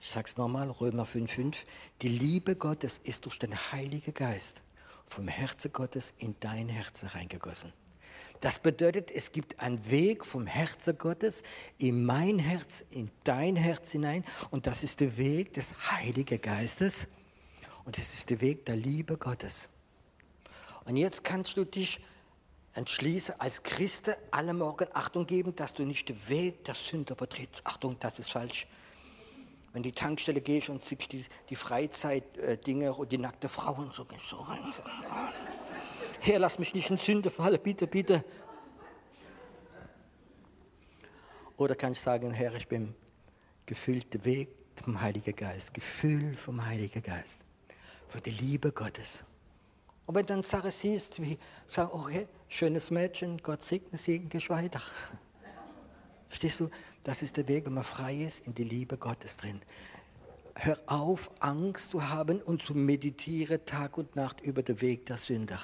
Ich 0.00 0.08
sage 0.08 0.28
es 0.28 0.36
nochmal, 0.36 0.70
Römer 0.70 1.04
5,5. 1.04 1.64
Die 2.00 2.08
Liebe 2.08 2.54
Gottes 2.54 3.00
ist 3.02 3.24
durch 3.24 3.40
den 3.40 3.56
Heiligen 3.72 4.14
Geist 4.14 4.62
vom 5.06 5.26
Herzen 5.26 5.72
Gottes 5.72 6.14
in 6.18 6.36
dein 6.38 6.68
Herz 6.68 7.04
reingegossen. 7.12 7.72
Das 8.40 8.58
bedeutet, 8.58 9.10
es 9.10 9.32
gibt 9.32 9.60
einen 9.60 9.90
Weg 9.90 10.24
vom 10.24 10.46
Herzen 10.46 10.98
Gottes 10.98 11.42
in 11.78 12.04
mein 12.04 12.38
Herz, 12.38 12.84
in 12.90 13.10
dein 13.24 13.56
Herz 13.56 13.90
hinein. 13.92 14.24
Und 14.50 14.66
das 14.66 14.82
ist 14.82 15.00
der 15.00 15.16
Weg 15.16 15.54
des 15.54 15.74
Heiligen 15.90 16.40
Geistes. 16.40 17.08
Und 17.84 17.98
es 17.98 18.14
ist 18.14 18.30
der 18.30 18.40
Weg 18.40 18.66
der 18.66 18.76
Liebe 18.76 19.16
Gottes. 19.16 19.68
Und 20.84 20.96
jetzt 20.96 21.24
kannst 21.24 21.56
du 21.56 21.64
dich 21.64 22.00
entschließen, 22.74 23.40
als 23.40 23.62
Christ 23.62 24.16
alle 24.30 24.52
Morgen 24.52 24.88
Achtung 24.92 25.26
geben, 25.26 25.54
dass 25.54 25.74
du 25.74 25.84
nicht 25.84 26.08
den 26.08 26.28
Weg 26.28 26.64
der 26.64 26.74
Sünder 26.74 27.14
betrittst. 27.14 27.62
Achtung, 27.64 27.96
das 28.00 28.18
ist 28.18 28.30
falsch. 28.30 28.66
wenn 29.74 29.82
die 29.82 29.92
Tankstelle 29.92 30.40
gehst 30.40 30.68
und 30.68 30.84
siehst 30.84 31.12
die, 31.12 31.24
die 31.50 31.56
Freizeit-Dinge 31.56 32.94
und 32.94 33.10
die 33.10 33.18
nackte 33.18 33.48
Frauen 33.48 33.90
so, 33.90 34.06
so 34.18 34.36
rein. 34.36 34.72
Herr, 36.26 36.38
lass 36.38 36.58
mich 36.58 36.72
nicht 36.72 36.88
in 36.88 36.96
Sünde 36.96 37.28
fallen, 37.28 37.60
bitte, 37.62 37.86
bitte. 37.86 38.24
Oder 41.58 41.74
kann 41.74 41.92
ich 41.92 42.00
sagen, 42.00 42.30
Herr, 42.30 42.54
ich 42.54 42.66
bin 42.66 42.94
gefüllt 43.66 44.24
Weg 44.24 44.48
vom 44.82 45.02
Heiligen 45.02 45.36
Geist, 45.36 45.74
Gefühl 45.74 46.34
vom 46.34 46.64
Heiligen 46.64 47.02
Geist, 47.02 47.40
von 48.06 48.22
der 48.22 48.32
Liebe 48.32 48.72
Gottes. 48.72 49.22
Und 50.06 50.14
wenn 50.14 50.24
dann 50.24 50.42
Sachen 50.42 50.70
siehst, 50.70 51.20
wie, 51.20 51.38
sag, 51.68 51.92
okay, 51.92 52.26
schönes 52.48 52.90
Mädchen, 52.90 53.36
Gott 53.42 53.62
segne 53.62 53.98
sie, 53.98 54.20
gehst 54.20 54.48
weiter. 54.48 54.80
Verstehst 56.28 56.58
du? 56.58 56.70
Das 57.02 57.20
ist 57.20 57.36
der 57.36 57.46
Weg, 57.48 57.66
wenn 57.66 57.74
man 57.74 57.84
frei 57.84 58.14
ist, 58.14 58.46
in 58.46 58.54
die 58.54 58.64
Liebe 58.64 58.96
Gottes 58.96 59.36
drin. 59.36 59.60
Hör 60.54 60.78
auf, 60.86 61.30
Angst 61.40 61.90
zu 61.90 62.08
haben 62.08 62.40
und 62.40 62.62
zu 62.62 62.74
meditieren 62.74 63.62
Tag 63.66 63.98
und 63.98 64.16
Nacht 64.16 64.40
über 64.40 64.62
den 64.62 64.80
Weg 64.80 65.04
der 65.04 65.18
Sünder. 65.18 65.60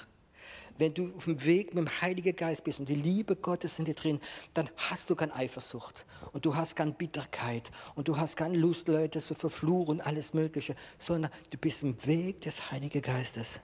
Wenn 0.81 0.95
du 0.95 1.15
auf 1.15 1.27
dem 1.27 1.45
Weg 1.45 1.75
mit 1.75 1.87
dem 1.87 2.01
Heiligen 2.01 2.35
Geist 2.35 2.65
bist 2.65 2.81
und 2.81 2.89
die 2.89 2.95
Liebe 2.95 3.37
Gottes 3.37 3.79
in 3.79 3.85
dir 3.85 3.93
drin, 3.93 4.19
dann 4.55 4.71
hast 4.77 5.11
du 5.11 5.15
keine 5.15 5.35
Eifersucht 5.35 6.07
und 6.33 6.47
du 6.47 6.57
hast 6.57 6.75
keine 6.75 6.93
Bitterkeit 6.93 7.71
und 7.97 8.09
du 8.09 8.17
hast 8.17 8.35
keine 8.37 8.57
Lust, 8.57 8.89
Leute 8.89 9.21
zu 9.21 9.35
verfluchen 9.35 9.97
und 9.97 10.01
alles 10.01 10.33
Mögliche, 10.33 10.75
sondern 10.97 11.31
du 11.51 11.59
bist 11.59 11.83
im 11.83 12.03
Weg 12.07 12.41
des 12.41 12.71
Heiligen 12.71 13.03
Geistes. 13.03 13.61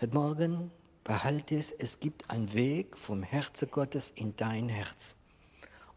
Heute 0.00 0.14
Morgen 0.14 0.70
behalte 1.02 1.56
es, 1.56 1.72
es 1.72 1.98
gibt 1.98 2.30
einen 2.30 2.52
Weg 2.52 2.96
vom 2.96 3.24
Herzen 3.24 3.68
Gottes 3.68 4.12
in 4.14 4.36
dein 4.36 4.68
Herz. 4.68 5.16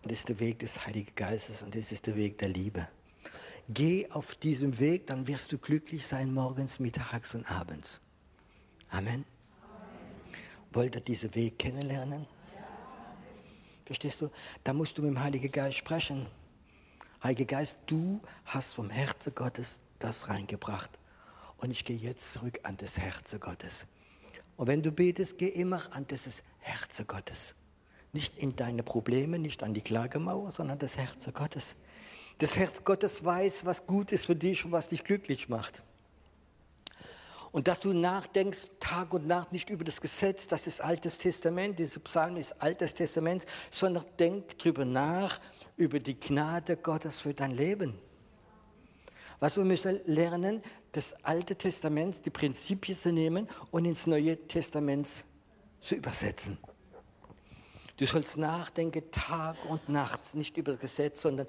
Und 0.01 0.11
das 0.11 0.21
ist 0.21 0.29
der 0.29 0.39
Weg 0.39 0.57
des 0.57 0.83
Heiligen 0.83 1.13
Geistes 1.13 1.61
und 1.61 1.75
das 1.75 1.91
ist 1.91 2.07
der 2.07 2.15
Weg 2.15 2.39
der 2.39 2.49
Liebe. 2.49 2.87
Geh 3.67 4.09
auf 4.09 4.33
diesem 4.33 4.79
Weg, 4.79 5.05
dann 5.05 5.27
wirst 5.27 5.51
du 5.51 5.59
glücklich 5.59 6.07
sein 6.07 6.33
morgens, 6.33 6.79
mittags 6.79 7.35
und 7.35 7.45
abends. 7.51 7.99
Amen. 8.89 9.25
Wollt 10.71 10.95
ihr 10.95 11.01
diesen 11.01 11.33
Weg 11.35 11.57
kennenlernen? 11.59 12.27
Verstehst 13.85 14.21
du? 14.21 14.29
Da 14.63 14.73
musst 14.73 14.97
du 14.97 15.01
mit 15.01 15.11
dem 15.11 15.19
Heiligen 15.19 15.51
Geist 15.51 15.77
sprechen. 15.77 16.27
Heiliger 17.23 17.45
Geist, 17.45 17.77
du 17.87 18.21
hast 18.45 18.73
vom 18.73 18.89
Herzen 18.89 19.33
Gottes 19.33 19.81
das 19.97 20.29
reingebracht. 20.29 20.91
Und 21.57 21.71
ich 21.71 21.83
gehe 21.83 21.97
jetzt 21.97 22.33
zurück 22.33 22.59
an 22.63 22.77
das 22.77 22.97
Herz 22.97 23.35
Gottes. 23.39 23.85
Und 24.57 24.67
wenn 24.67 24.83
du 24.83 24.91
betest, 24.91 25.37
geh 25.37 25.47
immer 25.47 25.81
an 25.91 26.05
das 26.07 26.29
Herz 26.59 27.03
Gottes. 27.07 27.55
Nicht 28.13 28.37
in 28.37 28.55
deine 28.55 28.83
Probleme, 28.83 29.39
nicht 29.39 29.63
an 29.63 29.73
die 29.73 29.81
Klagemauer, 29.81 30.51
sondern 30.51 30.79
das 30.79 30.97
Herz 30.97 31.27
Gottes. 31.33 31.75
Das 32.37 32.57
Herz 32.57 32.83
Gottes 32.83 33.23
weiß, 33.23 33.65
was 33.65 33.85
gut 33.85 34.11
ist 34.11 34.25
für 34.25 34.35
dich 34.35 34.63
und 34.63 34.71
was 34.71 34.89
dich 34.89 35.03
glücklich 35.03 35.49
macht. 35.49 35.83
Und 37.51 37.67
dass 37.67 37.79
du 37.79 37.93
nachdenkst 37.93 38.67
Tag 38.79 39.13
und 39.13 39.25
Nacht 39.27 39.51
nicht 39.51 39.69
über 39.69 39.83
das 39.83 39.99
Gesetz, 40.01 40.47
das 40.47 40.67
ist 40.67 40.81
Altes 40.81 41.17
Testament, 41.17 41.79
diese 41.79 41.99
Psalm 41.99 42.37
ist 42.37 42.61
Altes 42.61 42.93
Testament, 42.93 43.45
sondern 43.71 44.05
denk 44.19 44.57
drüber 44.59 44.85
nach, 44.85 45.39
über 45.75 45.99
die 45.99 46.19
Gnade 46.19 46.77
Gottes 46.77 47.21
für 47.21 47.33
dein 47.33 47.51
Leben. 47.51 47.97
Was 49.39 49.57
wir 49.57 49.63
müssen 49.63 49.99
lernen, 50.05 50.61
das 50.91 51.23
Alte 51.23 51.55
Testament, 51.55 52.25
die 52.25 52.29
Prinzipien 52.29 52.97
zu 52.97 53.11
nehmen 53.11 53.47
und 53.71 53.85
ins 53.85 54.05
Neue 54.05 54.37
Testament 54.47 55.07
zu 55.79 55.95
übersetzen. 55.95 56.57
Du 57.95 58.05
sollst 58.05 58.37
nachdenken 58.37 59.11
Tag 59.11 59.57
und 59.69 59.89
Nacht, 59.89 60.33
nicht 60.33 60.55
über 60.57 60.73
das 60.73 60.81
Gesetz, 60.81 61.21
sondern 61.21 61.47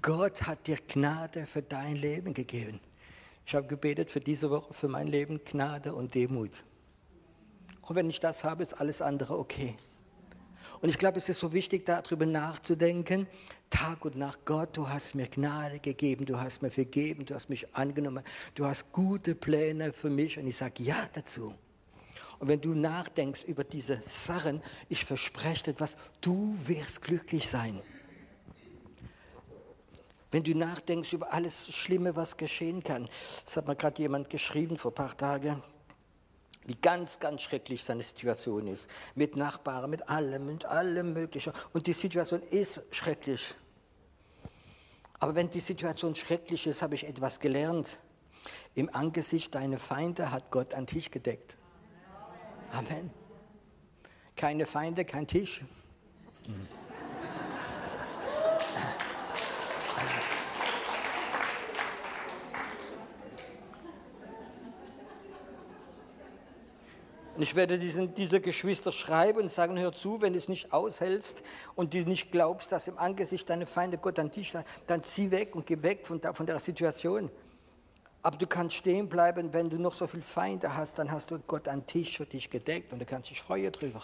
Gott 0.00 0.42
hat 0.42 0.66
dir 0.66 0.78
Gnade 0.88 1.46
für 1.46 1.62
dein 1.62 1.96
Leben 1.96 2.32
gegeben. 2.32 2.80
Ich 3.46 3.54
habe 3.54 3.66
gebetet 3.66 4.10
für 4.10 4.20
diese 4.20 4.50
Woche, 4.50 4.72
für 4.72 4.88
mein 4.88 5.08
Leben 5.08 5.40
Gnade 5.44 5.94
und 5.94 6.14
Demut. 6.14 6.50
Und 7.82 7.96
wenn 7.96 8.08
ich 8.08 8.20
das 8.20 8.44
habe, 8.44 8.62
ist 8.62 8.74
alles 8.74 9.02
andere 9.02 9.38
okay. 9.38 9.74
Und 10.80 10.88
ich 10.88 10.98
glaube, 10.98 11.18
es 11.18 11.28
ist 11.28 11.40
so 11.40 11.52
wichtig, 11.52 11.84
darüber 11.84 12.26
nachzudenken, 12.26 13.26
Tag 13.68 14.04
und 14.04 14.16
Nacht, 14.16 14.44
Gott, 14.44 14.76
du 14.76 14.88
hast 14.88 15.14
mir 15.14 15.26
Gnade 15.26 15.78
gegeben, 15.78 16.24
du 16.24 16.40
hast 16.40 16.62
mir 16.62 16.70
vergeben, 16.70 17.24
du 17.24 17.34
hast 17.34 17.48
mich 17.48 17.74
angenommen, 17.74 18.24
du 18.54 18.66
hast 18.66 18.92
gute 18.92 19.34
Pläne 19.34 19.92
für 19.92 20.10
mich 20.10 20.38
und 20.38 20.46
ich 20.46 20.56
sage 20.56 20.82
ja 20.82 20.96
dazu. 21.12 21.54
Und 22.38 22.48
wenn 22.48 22.60
du 22.60 22.74
nachdenkst 22.74 23.44
über 23.44 23.64
diese 23.64 24.00
Sachen, 24.02 24.62
ich 24.88 25.04
verspreche 25.04 25.64
dir 25.64 25.70
etwas, 25.72 25.96
du 26.20 26.56
wirst 26.64 27.02
glücklich 27.02 27.48
sein. 27.48 27.80
Wenn 30.30 30.44
du 30.44 30.54
nachdenkst 30.54 31.12
über 31.12 31.32
alles 31.32 31.72
Schlimme, 31.74 32.14
was 32.14 32.36
geschehen 32.36 32.82
kann. 32.82 33.08
Das 33.44 33.56
hat 33.56 33.66
mir 33.66 33.76
gerade 33.76 34.00
jemand 34.00 34.30
geschrieben 34.30 34.78
vor 34.78 34.92
ein 34.92 34.94
paar 34.94 35.16
Tagen 35.16 35.62
wie 36.64 36.76
ganz, 36.76 37.18
ganz 37.18 37.42
schrecklich 37.42 37.82
seine 37.82 38.02
Situation 38.02 38.66
ist. 38.66 38.88
Mit 39.14 39.34
Nachbarn, 39.34 39.90
mit 39.90 40.08
allem, 40.08 40.46
mit 40.46 40.64
allem 40.66 41.12
Möglichen. 41.14 41.52
Und 41.72 41.86
die 41.86 41.92
Situation 41.92 42.42
ist 42.42 42.82
schrecklich. 42.90 43.54
Aber 45.18 45.34
wenn 45.34 45.50
die 45.50 45.60
Situation 45.60 46.14
schrecklich 46.14 46.66
ist, 46.66 46.82
habe 46.82 46.94
ich 46.94 47.08
etwas 47.08 47.40
gelernt. 47.40 48.00
Im 48.74 48.94
Angesicht 48.94 49.54
deiner 49.54 49.78
Feinde 49.78 50.30
hat 50.30 50.50
Gott 50.50 50.72
einen 50.74 50.86
Tisch 50.86 51.10
gedeckt. 51.10 51.56
Amen. 52.72 53.10
Keine 54.36 54.64
Feinde, 54.64 55.04
kein 55.04 55.26
Tisch. 55.26 55.62
Mhm. 56.46 56.79
Und 67.40 67.44
ich 67.44 67.54
werde 67.54 67.78
diesen, 67.78 68.12
diese 68.12 68.38
Geschwister 68.38 68.92
schreiben 68.92 69.38
und 69.38 69.50
sagen, 69.50 69.78
hör 69.78 69.94
zu, 69.94 70.20
wenn 70.20 70.34
du 70.34 70.38
es 70.38 70.46
nicht 70.46 70.74
aushältst 70.74 71.42
und 71.74 71.94
du 71.94 72.00
nicht 72.00 72.30
glaubst, 72.30 72.70
dass 72.70 72.86
im 72.86 72.98
Angesicht 72.98 73.48
deiner 73.48 73.66
Feinde 73.66 73.96
Gott 73.96 74.18
an 74.18 74.30
dich 74.30 74.54
hat, 74.54 74.66
dann 74.86 75.02
zieh 75.02 75.30
weg 75.30 75.56
und 75.56 75.64
geh 75.64 75.82
weg 75.82 76.06
von 76.06 76.20
der, 76.20 76.34
von 76.34 76.44
der 76.44 76.60
Situation. 76.60 77.30
Aber 78.20 78.36
du 78.36 78.46
kannst 78.46 78.76
stehen 78.76 79.08
bleiben, 79.08 79.54
wenn 79.54 79.70
du 79.70 79.78
noch 79.78 79.94
so 79.94 80.06
viele 80.06 80.22
Feinde 80.22 80.76
hast, 80.76 80.98
dann 80.98 81.10
hast 81.10 81.30
du 81.30 81.38
Gott 81.38 81.66
an 81.66 81.86
Tisch 81.86 82.18
für 82.18 82.26
dich 82.26 82.50
gedeckt 82.50 82.92
und 82.92 82.98
du 82.98 83.06
kannst 83.06 83.30
dich 83.30 83.40
freuen 83.40 83.72
drüber. 83.72 84.02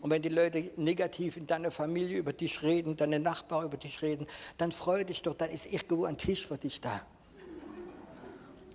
Und 0.00 0.08
wenn 0.08 0.22
die 0.22 0.30
Leute 0.30 0.70
negativ 0.76 1.36
in 1.36 1.46
deiner 1.46 1.70
Familie 1.70 2.16
über 2.16 2.32
dich 2.32 2.62
reden, 2.62 2.96
deine 2.96 3.20
Nachbarn 3.20 3.66
über 3.66 3.76
dich 3.76 4.00
reden, 4.00 4.26
dann 4.56 4.72
freu 4.72 5.04
dich 5.04 5.20
doch, 5.20 5.34
dann 5.34 5.50
ist 5.50 5.70
irgendwo 5.70 6.06
ein 6.06 6.16
Tisch 6.16 6.46
für 6.46 6.56
dich 6.56 6.80
da. 6.80 7.02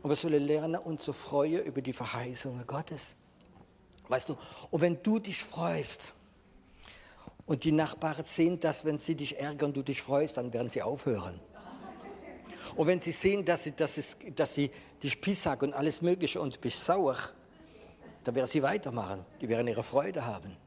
Und 0.03 0.11
wir 0.11 0.15
sollen 0.15 0.45
lernen, 0.45 0.79
uns 0.79 1.01
zu 1.03 1.13
freuen 1.13 1.65
über 1.65 1.81
die 1.81 1.93
Verheißungen 1.93 2.67
Gottes. 2.67 3.15
Weißt 4.11 4.27
du, 4.27 4.35
und 4.71 4.81
wenn 4.81 5.01
du 5.01 5.19
dich 5.19 5.41
freust 5.41 6.13
und 7.45 7.63
die 7.63 7.71
Nachbarn 7.71 8.25
sehen 8.25 8.59
dass 8.59 8.83
wenn 8.83 8.99
sie 8.99 9.15
dich 9.15 9.39
ärgern, 9.39 9.71
du 9.71 9.83
dich 9.83 10.01
freust, 10.01 10.35
dann 10.35 10.51
werden 10.51 10.69
sie 10.69 10.81
aufhören. 10.81 11.39
Und 12.75 12.87
wenn 12.87 12.99
sie 12.99 13.13
sehen, 13.13 13.45
dass 13.45 13.63
sie, 13.63 13.71
dass 13.71 13.97
es, 13.97 14.17
dass 14.35 14.53
sie 14.53 14.69
dich 15.01 15.21
pissack 15.21 15.63
und 15.63 15.73
alles 15.73 16.01
Mögliche 16.01 16.41
und 16.41 16.59
bist 16.59 16.83
sauer, 16.83 17.15
dann 18.25 18.35
werden 18.35 18.47
sie 18.47 18.61
weitermachen. 18.61 19.25
Die 19.39 19.47
werden 19.47 19.65
ihre 19.67 19.81
Freude 19.81 20.25
haben. 20.25 20.57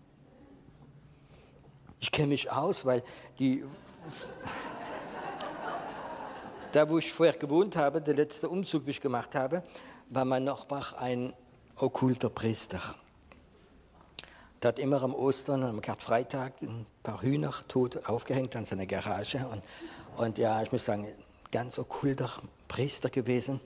Ich 2.00 2.10
kenne 2.10 2.28
mich 2.28 2.50
aus, 2.50 2.86
weil 2.86 3.02
die. 3.38 3.62
da, 6.72 6.88
wo 6.88 6.96
ich 6.96 7.12
vorher 7.12 7.36
gewohnt 7.36 7.76
habe, 7.76 8.00
der 8.00 8.14
letzte 8.14 8.48
Umzug, 8.48 8.84
den 8.84 8.90
ich 8.92 9.02
gemacht 9.02 9.34
habe, 9.34 9.62
war 10.08 10.24
mein 10.24 10.44
Nachbar 10.44 10.98
ein 10.98 11.34
okkulter 11.76 12.30
Priester. 12.30 12.80
Der 14.64 14.68
hat 14.68 14.78
immer 14.78 15.02
am 15.02 15.14
Ostern 15.14 15.62
und 15.62 15.68
am 15.68 15.80
Karfreitag 15.82 16.62
ein 16.62 16.86
paar 17.02 17.20
Hühner 17.20 17.52
tot 17.68 18.06
aufgehängt 18.06 18.56
an 18.56 18.64
seiner 18.64 18.86
Garage. 18.86 19.46
Und, 19.46 19.62
und 20.16 20.38
ja, 20.38 20.62
ich 20.62 20.72
muss 20.72 20.86
sagen, 20.86 21.06
ganz 21.52 21.78
okkulter 21.78 22.30
Priester 22.66 23.10
gewesen. 23.10 23.60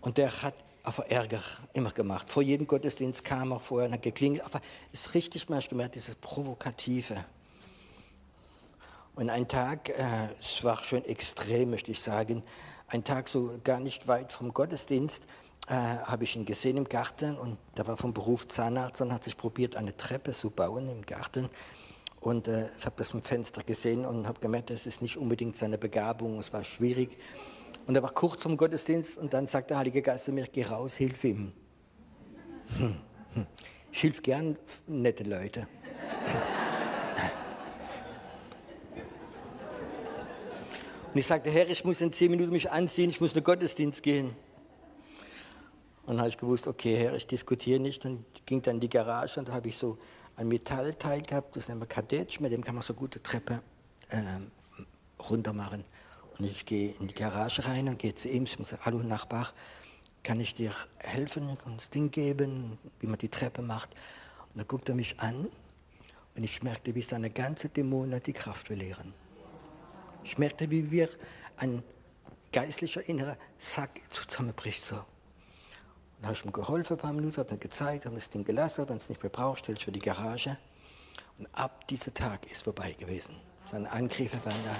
Und 0.00 0.18
der 0.18 0.32
hat 0.42 0.54
einfach 0.82 1.04
Ärger 1.04 1.38
immer 1.74 1.92
gemacht. 1.92 2.28
Vor 2.28 2.42
jedem 2.42 2.66
Gottesdienst 2.66 3.22
kam 3.22 3.52
er 3.52 3.60
vorher 3.60 3.86
und 3.86 3.94
hat 3.94 4.02
geklingelt. 4.02 4.44
Aber 4.44 4.60
es 4.92 5.06
ist 5.06 5.14
richtig, 5.14 5.48
mal 5.48 5.62
gemerkt, 5.62 5.94
dieses 5.94 6.16
Provokative. 6.16 7.24
Und 9.14 9.30
ein 9.30 9.46
Tag, 9.46 9.90
äh, 9.90 10.30
es 10.40 10.64
war 10.64 10.76
schon 10.78 11.04
extrem, 11.04 11.70
möchte 11.70 11.92
ich 11.92 12.00
sagen, 12.00 12.42
ein 12.88 13.04
Tag 13.04 13.28
so 13.28 13.60
gar 13.62 13.78
nicht 13.78 14.08
weit 14.08 14.32
vom 14.32 14.52
Gottesdienst, 14.52 15.22
äh, 15.68 15.72
habe 15.72 16.24
ich 16.24 16.36
ihn 16.36 16.44
gesehen 16.44 16.76
im 16.76 16.88
Garten 16.88 17.36
und 17.36 17.56
der 17.76 17.86
war 17.86 17.96
vom 17.96 18.12
Beruf 18.12 18.46
Zahnarzt 18.48 19.00
und 19.00 19.12
hat 19.12 19.24
sich 19.24 19.36
probiert, 19.36 19.76
eine 19.76 19.96
Treppe 19.96 20.32
zu 20.32 20.50
bauen 20.50 20.88
im 20.88 21.06
Garten. 21.06 21.48
Und 22.20 22.48
äh, 22.48 22.68
ich 22.78 22.86
habe 22.86 22.96
das 22.96 23.12
im 23.12 23.22
Fenster 23.22 23.62
gesehen 23.62 24.04
und 24.04 24.26
habe 24.26 24.40
gemerkt, 24.40 24.70
das 24.70 24.86
ist 24.86 25.02
nicht 25.02 25.16
unbedingt 25.16 25.56
seine 25.56 25.78
Begabung, 25.78 26.38
es 26.38 26.52
war 26.52 26.64
schwierig. 26.64 27.16
Und 27.86 27.94
er 27.96 28.02
war 28.02 28.12
kurz 28.12 28.42
vom 28.42 28.56
Gottesdienst 28.56 29.18
und 29.18 29.34
dann 29.34 29.46
sagt 29.46 29.70
der 29.70 29.78
Heilige 29.78 30.00
Geist 30.00 30.26
zu 30.26 30.32
mir, 30.32 30.46
geh 30.50 30.64
raus, 30.64 30.96
hilf 30.96 31.24
ihm. 31.24 31.52
Hm, 32.78 32.96
hm. 33.34 33.46
Ich 33.92 34.00
hilf 34.00 34.22
gern 34.22 34.56
nette 34.86 35.24
Leute. 35.24 35.68
Und 41.12 41.20
ich 41.20 41.26
sagte, 41.26 41.50
Herr, 41.50 41.68
ich 41.68 41.84
muss 41.84 42.00
in 42.00 42.12
zehn 42.12 42.30
Minuten 42.30 42.50
mich 42.50 42.72
anziehen, 42.72 43.08
ich 43.08 43.20
muss 43.20 43.30
in 43.30 43.38
den 43.40 43.44
Gottesdienst 43.44 44.02
gehen. 44.02 44.34
Und 46.06 46.14
dann 46.14 46.18
habe 46.18 46.28
ich 46.28 46.36
gewusst, 46.36 46.66
okay, 46.66 46.96
Herr, 46.96 47.14
ich 47.14 47.26
diskutiere 47.26 47.80
nicht. 47.80 48.04
Und 48.04 48.24
ging 48.46 48.60
dann 48.60 48.76
in 48.76 48.80
die 48.80 48.88
Garage 48.88 49.40
und 49.40 49.48
da 49.48 49.54
habe 49.54 49.68
ich 49.68 49.76
so 49.76 49.98
ein 50.36 50.48
Metallteil 50.48 51.22
gehabt, 51.22 51.56
das 51.56 51.68
nennen 51.68 51.80
wir 51.80 51.86
Kadetsch, 51.86 52.40
mit 52.40 52.52
dem 52.52 52.62
kann 52.62 52.74
man 52.74 52.82
so 52.82 52.92
gute 52.92 53.22
Treppe 53.22 53.62
ähm, 54.10 54.50
runter 55.30 55.52
machen. 55.52 55.84
Und 56.38 56.44
ich 56.44 56.66
gehe 56.66 56.94
in 56.98 57.06
die 57.06 57.14
Garage 57.14 57.64
rein 57.66 57.88
und 57.88 57.98
gehe 57.98 58.14
zu 58.14 58.28
ihm 58.28 58.46
und 58.58 58.66
sage, 58.66 58.84
hallo 58.84 58.98
Nachbar, 58.98 59.52
kann 60.22 60.40
ich 60.40 60.54
dir 60.54 60.72
helfen, 60.98 61.56
kann 61.58 61.76
das 61.76 61.90
Ding 61.90 62.10
geben, 62.10 62.78
wie 63.00 63.06
man 63.06 63.18
die 63.18 63.28
Treppe 63.28 63.62
macht. 63.62 63.90
Und 64.50 64.58
dann 64.58 64.66
guckt 64.66 64.88
er 64.88 64.94
mich 64.94 65.20
an 65.20 65.48
und 66.34 66.42
ich 66.44 66.62
merkte, 66.62 66.94
wie 66.94 67.02
seine 67.02 67.30
ganze 67.30 67.68
Dämonen 67.68 68.20
die 68.22 68.32
Kraft 68.32 68.66
verlieren. 68.66 69.14
Ich 70.24 70.38
merkte, 70.38 70.70
wie 70.70 70.90
wir 70.90 71.08
ein 71.56 71.82
geistlicher 72.52 73.06
innerer 73.08 73.36
Sack 73.58 74.00
zusammenbricht. 74.10 74.84
So. 74.84 74.96
Dann 76.24 76.30
habe 76.30 76.38
ich 76.38 76.44
ihm 76.46 76.52
geholfen, 76.54 76.96
ein 76.96 76.98
paar 76.98 77.12
Minuten, 77.12 77.36
habe 77.36 77.52
ihm 77.52 77.60
gezeigt, 77.60 78.06
habe 78.06 78.14
das 78.14 78.30
Ding 78.30 78.44
gelassen, 78.44 78.88
wenn 78.88 78.96
es 78.96 79.10
nicht 79.10 79.22
mehr 79.22 79.28
braucht, 79.28 79.58
stelle 79.58 79.76
ich 79.76 79.84
für 79.84 79.92
die 79.92 79.98
Garage. 79.98 80.56
Und 81.36 81.46
ab 81.52 81.86
diesem 81.88 82.14
Tag 82.14 82.50
ist 82.50 82.62
vorbei 82.62 82.92
gewesen. 82.92 83.36
Seine 83.70 83.92
Angriffe 83.92 84.42
waren 84.42 84.56
da. 84.64 84.74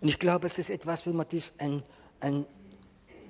Und 0.00 0.08
ich 0.08 0.18
glaube, 0.18 0.48
es 0.48 0.58
ist 0.58 0.70
etwas, 0.70 1.06
wenn 1.06 1.14
man 1.14 1.26
das 1.30 1.52
ein, 1.58 1.84
ein 2.18 2.46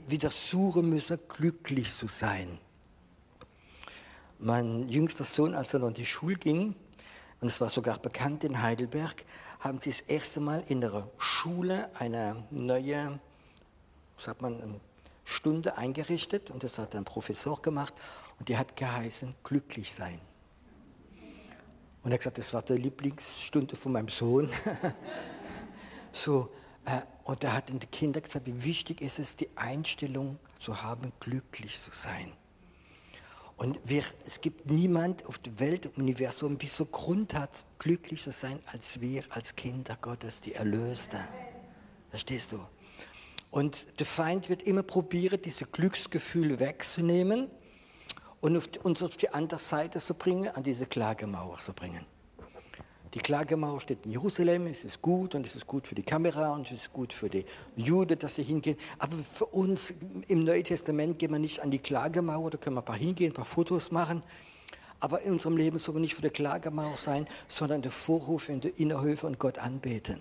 wieder 0.07 0.31
suchen 0.31 0.89
müssen, 0.89 1.19
glücklich 1.29 1.95
zu 1.95 2.09
sein. 2.09 2.59
Mein 4.39 4.89
jüngster 4.89 5.25
Sohn, 5.25 5.55
als 5.55 5.75
er 5.75 5.81
noch 5.81 5.89
in 5.89 5.95
die 5.95 6.07
Schule 6.07 6.37
ging, 6.37 6.75
und 7.41 7.49
es 7.49 7.61
war 7.61 7.69
sogar 7.69 7.99
bekannt 7.99 8.45
in 8.45 8.63
Heidelberg, 8.63 9.27
haben 9.61 9.81
sie 9.81 9.91
das 9.91 10.01
erste 10.03 10.41
Mal 10.41 10.63
in 10.69 10.81
der 10.81 11.09
Schule 11.19 11.91
eine 11.95 12.45
neue, 12.51 13.19
sagt 14.17 14.43
man, 14.43 14.81
Stunde 15.25 15.77
eingerichtet 15.77 16.51
und 16.51 16.65
das 16.65 16.79
hat 16.79 16.95
ein 16.95 17.05
Professor 17.05 17.61
gemacht 17.61 17.93
und 18.39 18.49
die 18.49 18.57
hat 18.57 18.77
geheißen, 18.77 19.35
glücklich 19.43 19.95
sein. 19.95 20.21
Und 22.03 22.13
er 22.13 22.15
hat 22.15 22.21
gesagt, 22.21 22.39
das 22.39 22.55
war 22.55 22.63
die 22.63 22.75
Lieblingsstunde 22.75 23.77
von 23.77 23.93
meinem 23.93 24.09
Sohn. 24.09 24.49
so, 26.13 26.51
äh, 26.87 27.03
und 27.25 27.45
er 27.45 27.53
hat 27.53 27.69
den 27.69 27.79
Kindern 27.91 28.23
gesagt, 28.23 28.47
wie 28.47 28.65
wichtig 28.65 29.03
ist 29.03 29.19
es, 29.19 29.37
die 29.37 29.51
Einstellung 29.57 30.39
zu 30.59 30.83
haben, 30.83 31.13
glücklich 31.21 31.79
zu 31.79 31.91
sein. 31.93 32.33
Und 33.59 33.81
wir, 33.85 34.05
es 34.25 34.41
gibt 34.41 34.71
niemand 34.71 35.27
auf 35.27 35.39
der 35.39 35.59
Welt, 35.59 35.87
im 35.87 36.03
Universum, 36.03 36.63
wie 36.63 36.69
so 36.69 36.87
Grund 36.87 37.35
hat, 37.35 37.65
glücklich 37.81 38.23
zu 38.23 38.31
sein, 38.31 38.61
als 38.73 39.01
wir, 39.01 39.25
als 39.31 39.57
Kinder 39.57 39.99
Gottes, 40.01 40.41
die 40.41 40.55
Erlöste. 40.55 41.19
Verstehst 42.09 42.53
du? 42.53 42.61
Und 43.51 43.99
der 43.99 44.07
Feind 44.07 44.49
wird 44.49 44.63
immer 44.63 44.85
probieren, 44.85 45.43
diese 45.43 45.67
Glücksgefühle 45.67 46.61
wegzunehmen 46.61 47.51
und 48.41 48.77
die, 48.77 48.79
uns 48.79 49.03
auf 49.03 49.17
die 49.17 49.31
andere 49.31 49.59
Seite 49.59 49.99
zu 49.99 50.15
bringen, 50.15 50.49
an 50.55 50.63
diese 50.63 50.87
Klagemauer 50.87 51.59
zu 51.59 51.73
bringen. 51.73 52.07
Die 53.15 53.21
Klagemauer 53.21 53.81
steht 53.81 54.05
in 54.05 54.13
Jerusalem, 54.13 54.67
es 54.67 54.85
ist 54.85 55.01
gut 55.01 55.35
und 55.35 55.47
es 55.47 55.57
ist 55.57 55.67
gut 55.67 55.87
für 55.87 55.95
die 55.95 56.03
Kamera 56.03 56.53
und 56.53 56.67
es 56.67 56.83
ist 56.83 56.93
gut 56.93 57.13
für 57.13 57.31
die 57.31 57.45
Juden, 57.75 58.19
dass 58.19 58.35
sie 58.35 58.43
hingehen. 58.43 58.77
Aber 58.99 59.17
für 59.17 59.47
uns 59.47 59.95
im 60.29 60.45
Neuen 60.45 60.65
Testament 60.65 61.19
gehen 61.19 61.33
wir 61.33 61.39
nicht 61.39 61.61
an 61.61 61.71
die 61.71 61.79
Klagemauer, 61.79 62.51
da 62.51 62.59
können 62.59 62.77
wir 62.77 62.83
ein 62.83 62.85
paar 62.85 62.99
hingehen, 62.99 63.31
ein 63.31 63.35
paar 63.35 63.47
Fotos 63.47 63.91
machen. 63.91 64.23
Aber 65.01 65.23
in 65.23 65.33
unserem 65.33 65.57
Leben 65.57 65.79
soll 65.79 65.95
wir 65.95 66.01
nicht 66.01 66.17
für 66.17 66.23
die 66.23 66.31
Klagemauer 66.31 66.97
sein, 66.99 67.27
sondern 67.47 67.81
der 67.81 67.91
Vorhof 67.91 68.51
in 68.51 68.61
der 68.61 68.79
Innerhöfe 68.79 69.27
und 69.27 69.39
Gott 69.39 69.57
anbeten. 69.57 70.21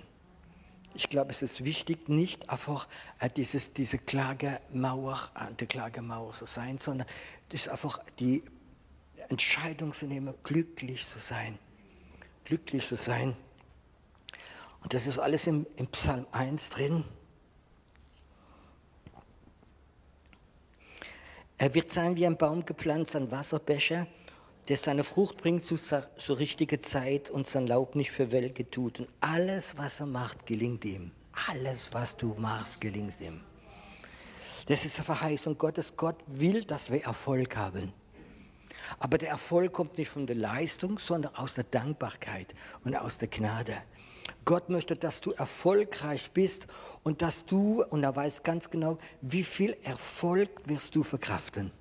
Ich 0.93 1.09
glaube, 1.09 1.31
es 1.31 1.41
ist 1.41 1.65
wichtig, 1.65 2.07
nicht 2.07 2.49
einfach 2.49 2.87
äh, 3.19 3.29
dieses, 3.29 3.73
diese 3.73 3.97
Klagemauer, 3.97 5.19
äh, 5.35 5.53
die 5.59 5.65
Klagemauer 5.65 6.33
zu 6.33 6.45
sein, 6.45 6.77
sondern 6.77 7.07
es 7.49 7.65
ist 7.65 7.69
einfach 7.69 7.99
die 8.19 8.43
Entscheidung 9.27 9.93
zu 9.93 10.07
nehmen, 10.07 10.33
glücklich 10.43 11.05
zu 11.05 11.19
sein 11.19 11.59
glücklich 12.47 12.87
zu 12.87 12.95
sein. 12.95 13.35
Und 14.81 14.93
das 14.93 15.05
ist 15.05 15.19
alles 15.19 15.47
im, 15.47 15.67
im 15.75 15.87
Psalm 15.87 16.25
1 16.31 16.69
drin. 16.69 17.03
Er 21.57 21.73
wird 21.73 21.91
sein 21.91 22.15
wie 22.15 22.25
ein 22.25 22.37
Baum 22.37 22.65
gepflanzt 22.65 23.17
an 23.17 23.31
Wasserbecher, 23.31 24.07
der 24.69 24.77
seine 24.77 25.03
Frucht 25.03 25.37
bringt 25.37 25.63
zu, 25.63 25.75
zu 25.75 26.33
richtiger 26.33 26.81
Zeit 26.81 27.29
und 27.29 27.47
sein 27.47 27.67
Laub 27.67 27.95
nicht 27.95 28.11
für 28.11 28.31
Welke 28.31 28.69
tut. 28.69 29.01
Und 29.01 29.09
alles, 29.19 29.75
was 29.77 29.99
er 29.99 30.05
macht, 30.05 30.45
gelingt 30.45 30.85
ihm. 30.85 31.11
Alles, 31.49 31.89
was 31.91 32.15
du 32.15 32.33
machst, 32.35 32.79
gelingt 32.79 33.19
ihm. 33.19 33.41
Das 34.67 34.85
ist 34.85 34.95
eine 34.97 35.05
Verheißung 35.05 35.57
Gottes. 35.57 35.97
Gott 35.97 36.17
will, 36.27 36.63
dass 36.63 36.91
wir 36.91 37.03
Erfolg 37.03 37.57
haben. 37.57 37.91
Aber 38.99 39.17
der 39.17 39.29
Erfolg 39.29 39.73
kommt 39.73 39.97
nicht 39.97 40.09
von 40.09 40.27
der 40.27 40.35
Leistung, 40.35 40.99
sondern 40.99 41.35
aus 41.35 41.53
der 41.53 41.63
Dankbarkeit 41.65 42.53
und 42.83 42.95
aus 42.95 43.17
der 43.17 43.27
Gnade. 43.27 43.75
Gott 44.45 44.69
möchte, 44.69 44.95
dass 44.95 45.21
du 45.21 45.31
erfolgreich 45.31 46.31
bist 46.31 46.67
und 47.03 47.21
dass 47.21 47.45
du, 47.45 47.83
und 47.83 48.03
er 48.03 48.15
weiß 48.15 48.43
ganz 48.43 48.69
genau, 48.69 48.97
wie 49.21 49.43
viel 49.43 49.75
Erfolg 49.83 50.49
wirst 50.65 50.95
du 50.95 51.03
verkraften. 51.03 51.71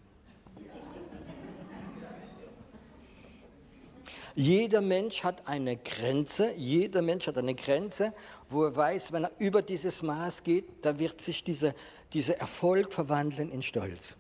Jeder 4.39 4.83
Mensch 4.83 5.25
hat 5.25 5.49
eine 5.49 5.79
Grenze, 5.79 6.53
jeder 6.57 7.01
Mensch 7.01 7.27
hat 7.27 7.39
eine 7.39 7.55
Grenze, 7.55 8.13
wo 8.51 8.65
er 8.65 8.77
weiß, 8.77 9.13
wenn 9.13 9.25
er 9.25 9.33
über 9.39 9.63
dieses 9.63 10.03
Maß 10.03 10.43
geht, 10.43 10.85
da 10.85 10.99
wird 10.99 11.23
sich 11.23 11.43
dieser, 11.43 11.73
dieser 12.13 12.37
Erfolg 12.37 12.93
verwandeln 12.93 13.51
in 13.51 13.63
Stolz. 13.63 14.17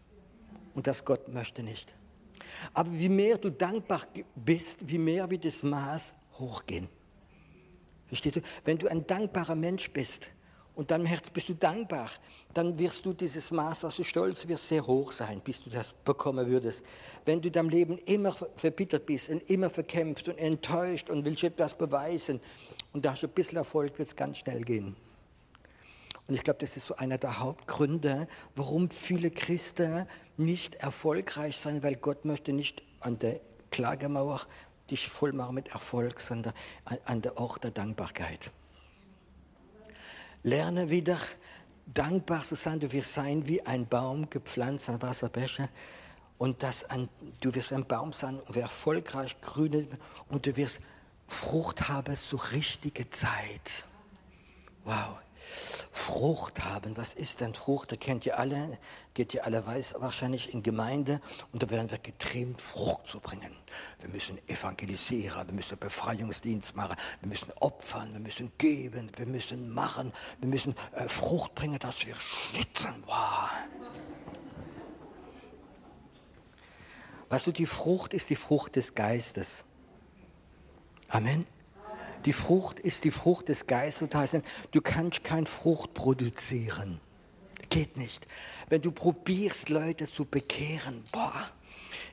Und 0.72 0.86
das 0.86 1.04
Gott 1.04 1.28
möchte 1.28 1.62
nicht. 1.62 1.95
Aber 2.74 2.90
wie 2.92 3.08
mehr 3.08 3.38
du 3.38 3.50
dankbar 3.50 4.02
bist, 4.34 4.78
wie 4.88 4.98
mehr 4.98 5.28
wird 5.28 5.44
das 5.44 5.62
Maß 5.62 6.14
hochgehen. 6.38 6.88
Verstehst 8.06 8.36
du? 8.36 8.40
Wenn 8.64 8.78
du 8.78 8.88
ein 8.88 9.06
dankbarer 9.06 9.54
Mensch 9.54 9.90
bist 9.90 10.30
und 10.74 10.90
deinem 10.90 11.06
Herz 11.06 11.30
bist 11.30 11.48
du 11.48 11.54
dankbar, 11.54 12.10
dann 12.54 12.78
wirst 12.78 13.04
du 13.04 13.12
dieses 13.12 13.50
Maß, 13.50 13.82
was 13.82 13.96
du 13.96 14.04
stolz 14.04 14.46
wirst, 14.46 14.68
sehr 14.68 14.86
hoch 14.86 15.10
sein, 15.10 15.40
bis 15.40 15.62
du 15.62 15.70
das 15.70 15.92
bekommen 16.04 16.46
würdest. 16.46 16.84
Wenn 17.24 17.40
du 17.40 17.50
deinem 17.50 17.68
Leben 17.68 17.98
immer 17.98 18.32
verbittert 18.56 19.06
bist 19.06 19.30
und 19.30 19.42
immer 19.50 19.70
verkämpft 19.70 20.28
und 20.28 20.38
enttäuscht 20.38 21.10
und 21.10 21.24
willst 21.24 21.42
etwas 21.42 21.76
beweisen 21.76 22.40
und 22.92 23.04
da 23.04 23.12
hast 23.12 23.22
du 23.22 23.26
ein 23.26 23.32
bisschen 23.32 23.58
Erfolg, 23.58 23.98
wird 23.98 24.08
es 24.08 24.14
ganz 24.14 24.38
schnell 24.38 24.62
gehen. 24.62 24.96
Und 26.28 26.34
ich 26.34 26.42
glaube, 26.42 26.58
das 26.60 26.76
ist 26.76 26.86
so 26.86 26.96
einer 26.96 27.18
der 27.18 27.38
Hauptgründe, 27.38 28.26
warum 28.56 28.90
viele 28.90 29.30
Christen 29.30 30.06
nicht 30.36 30.74
erfolgreich 30.76 31.56
sind, 31.56 31.82
weil 31.82 31.96
Gott 31.96 32.24
möchte 32.24 32.52
nicht 32.52 32.82
an 33.00 33.18
der 33.18 33.40
Klagemauer 33.70 34.40
dich 34.90 35.08
voll 35.08 35.32
machen 35.32 35.54
mit 35.54 35.68
Erfolg, 35.68 36.20
sondern 36.20 36.52
an 37.04 37.22
der 37.22 37.38
Ort 37.38 37.64
der 37.64 37.70
Dankbarkeit. 37.70 38.50
Lerne 40.42 40.90
wieder 40.90 41.18
dankbar 41.86 42.42
zu 42.42 42.54
sein. 42.54 42.80
Du 42.80 42.90
wirst 42.92 43.14
sein 43.14 43.46
wie 43.46 43.62
ein 43.62 43.86
Baum 43.86 44.30
gepflanzt 44.30 44.88
an 44.88 45.02
Wasserbecher. 45.02 45.68
Und 46.38 46.62
das 46.62 46.84
ein, 46.84 47.08
du 47.40 47.54
wirst 47.54 47.72
ein 47.72 47.86
Baum 47.86 48.12
sein 48.12 48.38
und 48.40 48.56
erfolgreich 48.56 49.40
grünen 49.40 49.88
und 50.28 50.46
du 50.46 50.56
wirst 50.56 50.80
Frucht 51.26 51.88
haben 51.88 52.14
zur 52.14 52.52
richtigen 52.52 53.10
Zeit. 53.10 53.84
Wow. 54.84 55.18
Frucht 55.46 56.64
haben. 56.64 56.96
Was 56.96 57.14
ist 57.14 57.40
denn 57.40 57.54
Frucht? 57.54 57.92
Da 57.92 57.96
kennt 57.96 58.26
ihr 58.26 58.38
alle, 58.38 58.78
geht 59.14 59.32
ihr 59.34 59.44
alle 59.44 59.64
weiß, 59.64 59.96
wahrscheinlich 59.98 60.52
in 60.52 60.62
Gemeinde 60.62 61.20
und 61.52 61.62
da 61.62 61.70
werden 61.70 61.90
wir 61.90 61.98
getrimmt, 61.98 62.60
Frucht 62.60 63.06
zu 63.06 63.20
bringen. 63.20 63.52
Wir 64.00 64.08
müssen 64.08 64.38
evangelisieren, 64.48 65.46
wir 65.46 65.54
müssen 65.54 65.78
Befreiungsdienst 65.78 66.74
machen, 66.74 66.96
wir 67.20 67.28
müssen 67.28 67.52
opfern, 67.60 68.12
wir 68.12 68.20
müssen 68.20 68.52
geben, 68.58 69.10
wir 69.16 69.26
müssen 69.26 69.72
machen, 69.72 70.12
wir 70.40 70.48
müssen 70.48 70.74
äh, 70.92 71.08
Frucht 71.08 71.54
bringen, 71.54 71.78
dass 71.78 72.06
wir 72.06 72.16
schwitzen. 72.16 73.04
Wow. 73.06 73.50
Weißt 77.28 77.46
du, 77.46 77.52
die 77.52 77.66
Frucht 77.66 78.14
ist 78.14 78.30
die 78.30 78.36
Frucht 78.36 78.76
des 78.76 78.94
Geistes. 78.94 79.64
Amen. 81.08 81.46
Die 82.26 82.32
Frucht 82.32 82.80
ist 82.80 83.04
die 83.04 83.12
Frucht 83.12 83.48
des 83.48 83.66
Geistes. 83.66 84.08
Das 84.08 84.20
heißt, 84.20 84.44
du 84.72 84.80
kannst 84.82 85.24
keine 85.24 85.46
Frucht 85.46 85.94
produzieren. 85.94 87.00
Geht 87.70 87.96
nicht. 87.96 88.26
Wenn 88.68 88.82
du 88.82 88.90
probierst, 88.90 89.68
Leute 89.68 90.10
zu 90.10 90.24
bekehren, 90.24 91.02
boah. 91.12 91.50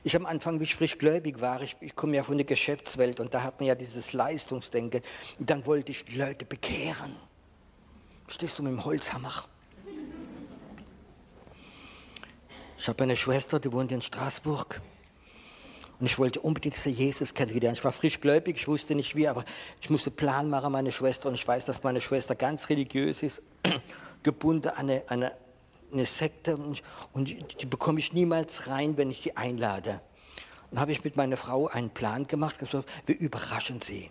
Ich 0.04 0.14
am 0.14 0.26
Anfang, 0.26 0.60
wie 0.60 0.64
ich 0.64 0.74
frisch 0.74 0.98
gläubig 0.98 1.40
war, 1.40 1.62
ich, 1.62 1.76
ich 1.80 1.96
komme 1.96 2.16
ja 2.16 2.22
von 2.22 2.36
der 2.36 2.44
Geschäftswelt 2.44 3.20
und 3.20 3.34
da 3.34 3.42
hat 3.42 3.58
man 3.58 3.66
ja 3.66 3.74
dieses 3.74 4.12
Leistungsdenken. 4.12 5.02
Und 5.38 5.50
dann 5.50 5.66
wollte 5.66 5.92
ich 5.92 6.04
die 6.04 6.16
Leute 6.16 6.44
bekehren. 6.44 7.16
Stehst 8.28 8.58
du 8.58 8.62
mit 8.62 8.72
dem 8.72 8.84
Holzhammer? 8.84 9.32
Ich 12.78 12.88
habe 12.88 13.02
eine 13.02 13.16
Schwester, 13.16 13.58
die 13.58 13.72
wohnt 13.72 13.90
in 13.92 14.02
Straßburg. 14.02 14.80
Und 16.00 16.06
ich 16.06 16.18
wollte 16.18 16.40
unbedingt 16.40 16.74
diesen 16.76 16.94
Jesus 16.94 17.34
kennenlernen. 17.34 17.74
Ich 17.76 17.84
war 17.84 17.92
frisch 17.92 18.20
gläubig, 18.20 18.56
ich 18.56 18.66
wusste 18.66 18.94
nicht 18.94 19.14
wie, 19.14 19.28
aber 19.28 19.44
ich 19.80 19.90
musste 19.90 20.10
Plan 20.10 20.50
machen, 20.50 20.72
meine 20.72 20.92
Schwester. 20.92 21.28
Und 21.28 21.34
ich 21.34 21.46
weiß, 21.46 21.64
dass 21.64 21.82
meine 21.82 22.00
Schwester 22.00 22.34
ganz 22.34 22.68
religiös 22.68 23.22
ist, 23.22 23.42
gebunden 24.22 24.68
an 24.68 24.90
eine, 24.90 25.02
eine, 25.08 25.32
eine 25.92 26.04
Sekte. 26.04 26.56
Und, 26.56 26.82
und 27.12 27.62
die 27.62 27.66
bekomme 27.66 28.00
ich 28.00 28.12
niemals 28.12 28.68
rein, 28.68 28.96
wenn 28.96 29.10
ich 29.10 29.20
sie 29.20 29.36
einlade. 29.36 30.00
Dann 30.70 30.80
habe 30.80 30.92
ich 30.92 31.04
mit 31.04 31.16
meiner 31.16 31.36
Frau 31.36 31.68
einen 31.68 31.90
Plan 31.90 32.26
gemacht, 32.26 32.58
gesagt, 32.58 32.90
wir 33.06 33.18
überraschen 33.18 33.80
sie. 33.80 34.10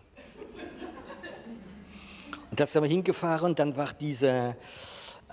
Und 2.50 2.60
da 2.60 2.68
sind 2.68 2.84
wir 2.84 2.90
hingefahren 2.90 3.56
dann 3.56 3.76
war 3.76 3.92
diese 4.00 4.56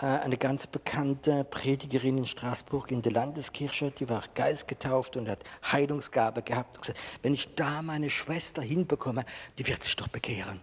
eine 0.06 0.38
ganz 0.38 0.66
bekannte 0.66 1.44
Predigerin 1.44 2.18
in 2.18 2.26
Straßburg 2.26 2.90
in 2.90 3.02
der 3.02 3.12
Landeskirche, 3.12 3.90
die 3.90 4.08
war 4.08 4.22
geistgetauft 4.34 5.16
und 5.16 5.28
hat 5.28 5.44
Heilungsgabe 5.70 6.42
gehabt. 6.42 6.76
Und 6.76 6.82
gesagt, 6.82 7.00
wenn 7.22 7.34
ich 7.34 7.54
da 7.54 7.82
meine 7.82 8.08
Schwester 8.08 8.62
hinbekomme, 8.62 9.24
die 9.58 9.66
wird 9.66 9.84
sich 9.84 9.96
doch 9.96 10.08
bekehren. 10.08 10.60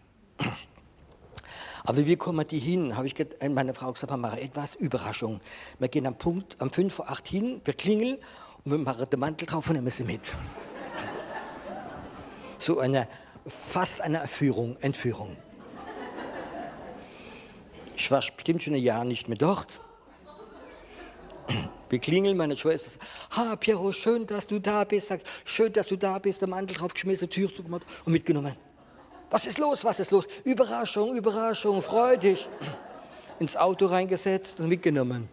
Aber 1.84 2.06
wie 2.06 2.15
kommen 2.15 2.45
die 2.47 2.60
hin? 2.60 2.97
Habe 2.97 3.08
ich 3.08 3.17
äh, 3.19 3.50
meine 3.50 3.73
Frau 3.73 3.93
gesagt, 3.93 4.12
wir 4.12 4.17
machen 4.17 4.39
etwas 4.39 4.76
Überraschung. 4.76 5.39
Wir 5.80 5.88
gehen 5.88 6.06
am 6.06 6.17
Punkt, 6.17 6.60
am 6.60 6.71
5 6.71 6.93
vor 6.93 7.10
8 7.10 7.28
hin, 7.28 7.62
wir 7.63 7.76
klingeln 7.76 8.17
und 8.65 8.71
wir 8.71 8.80
machen 8.80 9.06
den 9.10 9.19
Mantel 9.19 9.45
drauf 9.45 9.69
und 9.69 9.76
nehmen 9.76 9.91
sie 9.91 10.04
mit. 10.04 10.34
So 12.58 12.80
eine, 12.80 13.08
fast 13.45 14.02
eine 14.02 14.17
Erführung, 14.17 14.78
Entführung. 14.78 15.38
Ich 17.97 18.12
war 18.12 18.19
bestimmt 18.19 18.62
schon 18.62 18.75
ein 18.75 18.83
Jahr 18.83 19.03
nicht 19.03 19.27
mehr 19.27 19.39
dort. 19.39 19.81
Wir 21.89 21.99
klingeln, 21.99 22.38
meine 22.38 22.55
Schwester 22.55 22.91
sagt, 22.91 23.03
ha, 23.36 23.55
Piero, 23.55 23.91
schön, 23.91 24.27
dass 24.27 24.45
du 24.45 24.60
da 24.60 24.83
bist. 24.83 25.07
Sagt, 25.07 25.25
schön, 25.45 25.73
dass 25.73 25.88
du 25.88 25.95
da 25.95 26.19
bist. 26.19 26.41
Der 26.41 26.47
Mantel 26.47 26.77
draufgeschmissen, 26.77 27.27
Tür 27.27 27.51
zugemacht 27.51 27.83
und 28.05 28.13
mitgenommen. 28.13 28.55
Was 29.31 29.47
ist 29.47 29.57
los, 29.57 29.83
was 29.83 29.99
ist 29.99 30.12
los? 30.12 30.27
Überraschung, 30.43 31.17
Überraschung, 31.17 31.81
freu 31.81 32.17
dich. 32.17 32.47
Ins 33.39 33.57
Auto 33.57 33.88
reingesetzt 33.88 34.60
und 34.60 34.69
mitgenommen. 34.69 35.27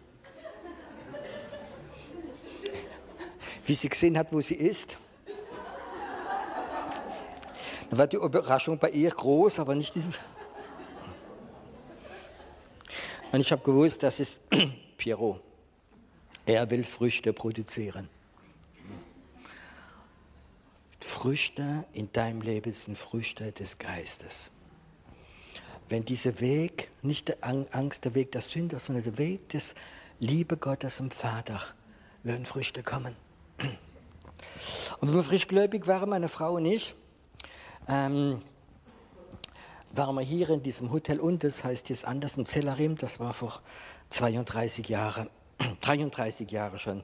Wie 3.65 3.75
sie 3.75 3.89
gesehen 3.89 4.17
hat, 4.17 4.33
wo 4.33 4.41
sie 4.41 4.55
ist. 4.55 4.97
Dann 7.89 7.99
war 7.99 8.07
die 8.07 8.17
Überraschung 8.17 8.79
bei 8.79 8.89
ihr 8.89 9.11
groß, 9.11 9.59
aber 9.59 9.75
nicht 9.75 9.93
diesem. 9.93 10.13
Und 13.35 13.41
ich 13.41 13.51
habe 13.51 13.63
gewusst, 13.63 14.01
das 14.01 14.21
ist 14.21 14.39
Pierrot. 14.97 15.41
Er 16.45 16.69
will 16.69 16.85
Früchte 16.85 17.33
produzieren. 17.33 18.07
Früchte 21.01 21.83
in 21.91 22.09
deinem 22.13 22.39
Leben 22.39 22.71
sind 22.71 22.97
Früchte 22.97 23.51
des 23.51 23.77
Geistes. 23.77 24.51
Wenn 25.89 26.05
dieser 26.05 26.39
Weg, 26.39 26.89
nicht 27.01 27.27
der 27.27 27.39
Angst, 27.41 28.05
der 28.05 28.15
Weg 28.15 28.31
der 28.31 28.39
Sünder, 28.39 28.79
sondern 28.79 29.03
der 29.03 29.17
Weg 29.17 29.49
des 29.49 29.75
Liebe 30.21 30.55
Gottes 30.55 31.01
und 31.01 31.13
Vater, 31.13 31.59
werden 32.23 32.45
Früchte 32.45 32.83
kommen. 32.83 33.17
Und 35.01 35.09
wenn 35.09 35.13
wir 35.13 35.25
frischgläubig 35.25 35.87
waren, 35.87 36.09
meine 36.09 36.29
Frau 36.29 36.53
und 36.53 36.67
ich, 36.67 36.95
ähm, 37.89 38.39
waren 39.97 40.15
wir 40.15 40.21
hier 40.21 40.49
in 40.49 40.63
diesem 40.63 40.91
Hotel 40.91 41.19
und 41.19 41.43
das 41.43 41.63
heißt 41.63 41.89
jetzt 41.89 42.05
anders 42.05 42.37
in 42.37 42.45
Zellarim, 42.45 42.97
das 42.97 43.19
war 43.19 43.33
vor 43.33 43.61
32 44.09 44.87
Jahren, 44.89 45.29
33 45.81 46.49
Jahre 46.51 46.77
schon. 46.77 47.03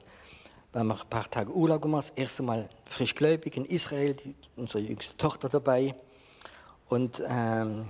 Wir 0.72 0.80
haben 0.80 0.90
ein 0.90 0.98
paar 1.10 1.28
Tage 1.28 1.52
Urlaub 1.52 1.82
gemacht, 1.82 2.08
das 2.08 2.16
erste 2.16 2.42
Mal 2.42 2.68
frischgläubig 2.84 3.56
in 3.56 3.64
Israel, 3.66 4.14
die, 4.14 4.34
unsere 4.56 4.84
jüngste 4.84 5.16
Tochter 5.16 5.48
dabei. 5.48 5.94
Und, 6.88 7.22
ähm, 7.26 7.86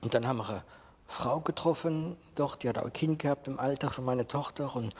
und 0.00 0.14
dann 0.14 0.26
haben 0.26 0.38
wir 0.38 0.48
eine 0.48 0.64
Frau 1.06 1.40
getroffen, 1.40 2.16
doch, 2.34 2.56
die 2.56 2.68
hat 2.68 2.78
auch 2.78 2.84
ein 2.86 2.92
Kind 2.92 3.20
gehabt 3.20 3.46
im 3.48 3.58
Alter 3.58 3.90
von 3.90 4.04
meiner 4.04 4.26
Tochter 4.26 4.74
und 4.74 4.94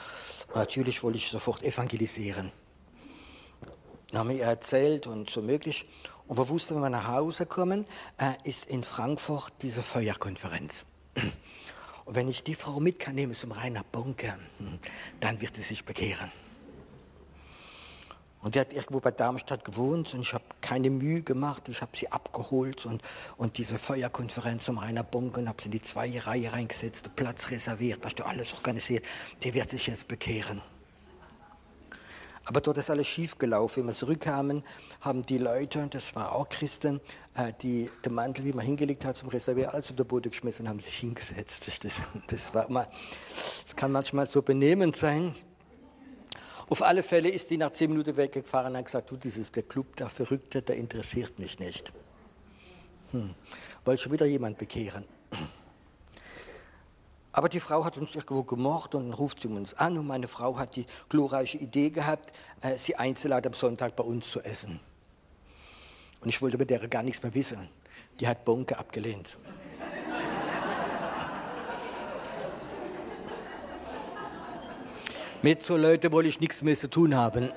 natürlich 0.54 1.02
wollte 1.02 1.18
ich 1.18 1.28
sofort 1.28 1.62
evangelisieren. 1.62 2.52
Dann 4.10 4.20
haben 4.20 4.28
wir 4.28 4.36
ihr 4.36 4.44
erzählt 4.44 5.06
und 5.06 5.30
so 5.30 5.42
möglich. 5.42 5.86
Und 6.26 6.38
wir 6.38 6.48
wussten, 6.48 6.74
wenn 6.74 6.82
wir 6.82 6.90
nach 6.90 7.08
Hause 7.08 7.46
kommen, 7.46 7.86
äh, 8.18 8.32
ist 8.44 8.66
in 8.66 8.84
Frankfurt 8.84 9.52
diese 9.62 9.82
Feuerkonferenz. 9.82 10.84
Und 12.04 12.14
wenn 12.14 12.28
ich 12.28 12.44
die 12.44 12.54
Frau 12.54 12.78
mit 12.78 13.00
kann 13.00 13.16
nehmen 13.16 13.34
zum 13.34 13.52
Rainer 13.52 13.82
Bunker, 13.90 14.38
hm, 14.58 14.78
dann 15.18 15.40
wird 15.40 15.56
sie 15.56 15.62
sich 15.62 15.84
bekehren. 15.84 16.30
Und 18.46 18.54
die 18.54 18.60
hat 18.60 18.72
irgendwo 18.72 19.00
bei 19.00 19.10
Darmstadt 19.10 19.64
gewohnt 19.64 20.14
und 20.14 20.20
ich 20.20 20.32
habe 20.32 20.44
keine 20.60 20.88
Mühe 20.88 21.22
gemacht. 21.22 21.68
Ich 21.68 21.82
habe 21.82 21.96
sie 21.96 22.12
abgeholt 22.12 22.86
und, 22.86 23.02
und 23.36 23.58
diese 23.58 23.76
Feuerkonferenz 23.76 24.66
zum 24.66 24.78
Rainer 24.78 25.02
Bunker 25.02 25.40
und 25.40 25.48
habe 25.48 25.60
sie 25.60 25.66
in 25.66 25.72
die 25.72 25.82
zweite 25.82 26.24
Reihe 26.28 26.52
reingesetzt, 26.52 27.10
Platz 27.16 27.50
reserviert, 27.50 28.04
was 28.04 28.14
du 28.14 28.24
alles 28.24 28.54
organisiert. 28.54 29.04
Die 29.42 29.52
wird 29.52 29.70
sich 29.70 29.88
jetzt 29.88 30.06
bekehren. 30.06 30.62
Aber 32.48 32.60
dort 32.60 32.78
ist 32.78 32.90
alles 32.90 33.08
schief 33.08 33.38
gelaufen. 33.38 33.80
Wenn 33.80 33.86
wir 33.86 33.92
zurückkamen, 33.92 34.62
haben 35.00 35.22
die 35.22 35.38
Leute, 35.38 35.88
das 35.90 36.14
war 36.14 36.32
auch 36.32 36.48
Christen, 36.48 37.00
äh, 37.34 37.52
die 37.60 37.90
den 38.04 38.14
Mantel, 38.14 38.44
wie 38.44 38.52
man 38.52 38.64
hingelegt 38.64 39.04
hat 39.04 39.16
zum 39.16 39.28
Reservier, 39.28 39.74
alles 39.74 39.90
auf 39.90 39.96
der 39.96 40.04
Boden 40.04 40.30
geschmissen 40.30 40.64
und 40.64 40.70
haben 40.70 40.80
sich 40.80 40.96
hingesetzt. 40.96 41.66
Das, 41.82 41.94
das, 42.28 42.54
war 42.54 42.70
mal, 42.70 42.86
das 43.64 43.74
kann 43.74 43.90
manchmal 43.90 44.28
so 44.28 44.42
benehmend 44.42 44.96
sein. 44.96 45.34
Auf 46.68 46.82
alle 46.82 47.02
Fälle 47.02 47.28
ist 47.28 47.50
die 47.50 47.56
nach 47.56 47.72
zehn 47.72 47.90
Minuten 47.90 48.16
weggefahren 48.16 48.72
und 48.72 48.78
hat 48.78 48.86
gesagt, 48.86 49.10
du, 49.10 49.16
das 49.16 49.36
ist 49.36 49.54
der 49.56 49.64
Club 49.64 49.96
der 49.96 50.08
Verrückte, 50.08 50.62
der 50.62 50.76
interessiert 50.76 51.38
mich 51.40 51.58
nicht. 51.58 51.92
Hm. 53.10 53.34
Wollte 53.84 54.02
schon 54.02 54.12
wieder 54.12 54.26
jemand 54.26 54.56
bekehren. 54.58 55.04
Aber 57.36 57.50
die 57.50 57.60
Frau 57.60 57.84
hat 57.84 57.98
uns 57.98 58.14
irgendwo 58.14 58.44
gemocht 58.44 58.94
und 58.94 59.10
dann 59.10 59.12
ruft 59.12 59.42
sie 59.42 59.48
uns 59.48 59.74
an 59.74 59.98
und 59.98 60.06
meine 60.06 60.26
Frau 60.26 60.58
hat 60.58 60.74
die 60.74 60.86
glorreiche 61.10 61.58
Idee 61.58 61.90
gehabt, 61.90 62.32
äh, 62.62 62.78
sie 62.78 62.96
einzuladen 62.96 63.52
am 63.52 63.54
Sonntag 63.54 63.94
bei 63.94 64.04
uns 64.04 64.30
zu 64.30 64.40
essen. 64.40 64.80
Und 66.22 66.30
ich 66.30 66.40
wollte 66.40 66.56
mit 66.56 66.70
der 66.70 66.88
gar 66.88 67.02
nichts 67.02 67.22
mehr 67.22 67.34
wissen. 67.34 67.68
Die 68.20 68.26
hat 68.26 68.46
Bonke 68.46 68.78
abgelehnt. 68.78 69.36
mit 75.42 75.62
so 75.62 75.76
Leuten 75.76 76.10
wollte 76.12 76.30
ich 76.30 76.40
nichts 76.40 76.62
mehr 76.62 76.74
zu 76.74 76.88
tun 76.88 77.14
haben. 77.14 77.52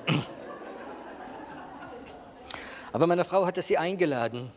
Aber 2.92 3.06
meine 3.06 3.24
Frau 3.24 3.46
hatte 3.46 3.62
sie 3.62 3.78
eingeladen. 3.78 4.42
Und 4.42 4.52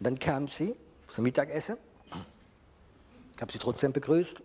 dann 0.00 0.18
kam 0.18 0.48
sie 0.48 0.74
zum 1.06 1.22
Mittagessen 1.22 1.76
habe 3.42 3.52
sie 3.52 3.58
trotzdem 3.58 3.92
begrüßt. 3.92 4.40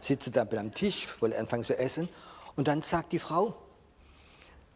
Sitze 0.00 0.30
da 0.30 0.42
am 0.42 0.72
Tisch, 0.72 1.06
wollte 1.20 1.38
anfangen 1.38 1.62
zu 1.62 1.78
essen. 1.78 2.08
Und 2.56 2.66
dann 2.66 2.82
sagt 2.82 3.12
die 3.12 3.18
Frau, 3.18 3.54